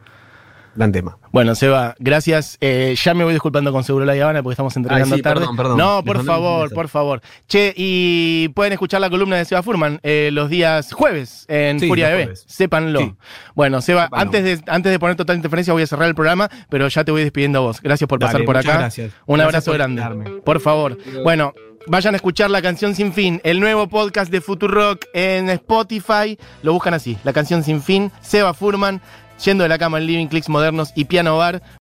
gran 0.78 0.92
tema. 0.92 1.18
Bueno, 1.32 1.54
Seba, 1.54 1.94
gracias. 1.98 2.56
Eh, 2.60 2.94
ya 3.02 3.12
me 3.14 3.24
voy 3.24 3.32
disculpando 3.34 3.72
con 3.72 3.84
Seguro 3.84 4.04
La 4.04 4.12
Habana 4.14 4.42
porque 4.42 4.54
estamos 4.54 4.74
entregando 4.76 5.14
Ay, 5.14 5.18
sí, 5.18 5.22
tarde. 5.22 5.40
perdón, 5.40 5.56
perdón. 5.56 5.76
No, 5.78 6.02
por 6.04 6.24
favor, 6.24 6.72
por 6.72 6.88
favor. 6.88 7.20
Che, 7.46 7.74
y 7.76 8.48
pueden 8.54 8.72
escuchar 8.72 9.00
la 9.00 9.10
columna 9.10 9.36
de 9.36 9.44
Seba 9.44 9.62
Furman 9.62 10.00
eh, 10.02 10.30
los 10.32 10.48
días 10.48 10.92
jueves 10.92 11.44
en 11.48 11.80
Sí, 11.80 11.88
Furia. 11.88 12.30
Sépanlo. 12.46 13.00
Sí. 13.00 13.14
Bueno, 13.54 13.80
Seba, 13.82 14.04
Sépanlo. 14.04 14.22
antes 14.22 14.44
de, 14.44 14.72
antes 14.72 14.92
de 14.92 14.98
poner 14.98 15.16
total 15.16 15.36
interferencia 15.36 15.72
voy 15.72 15.82
a 15.82 15.86
cerrar 15.86 16.08
el 16.08 16.14
programa, 16.14 16.48
pero 16.70 16.88
ya 16.88 17.04
te 17.04 17.10
voy 17.12 17.22
despidiendo 17.22 17.58
a 17.58 17.62
vos. 17.62 17.80
Gracias 17.82 18.08
por 18.08 18.18
pasar 18.18 18.44
por 18.44 18.56
acá. 18.56 18.78
gracias. 18.78 19.12
Un 19.26 19.36
Gracias 19.38 19.48
abrazo 19.48 19.70
por 19.72 19.78
grande. 19.78 20.02
invitarme. 20.02 20.40
Por 20.42 20.60
favor. 20.60 20.96
Bueno, 21.24 21.52
vayan 21.88 22.14
a 22.14 22.16
escuchar 22.16 22.50
la 22.50 22.62
canción 22.62 22.94
Sin 22.94 23.12
Fin, 23.12 23.40
el 23.44 23.60
nuevo 23.60 23.88
podcast 23.88 24.30
de 24.30 24.40
Futurock 24.40 25.04
en 25.12 25.50
Spotify. 25.50 26.38
Lo 26.62 26.72
buscan 26.72 26.94
así, 26.94 27.18
la 27.24 27.32
canción 27.32 27.62
Sin 27.64 27.82
Fin, 27.82 28.12
Seba 28.20 28.54
Furman, 28.54 29.00
yendo 29.44 29.62
de 29.62 29.68
la 29.68 29.78
cama 29.78 29.98
al 29.98 30.06
living, 30.06 30.26
clicks 30.26 30.48
modernos 30.48 30.92
y 30.94 31.04
piano 31.04 31.36
bar. 31.36 31.62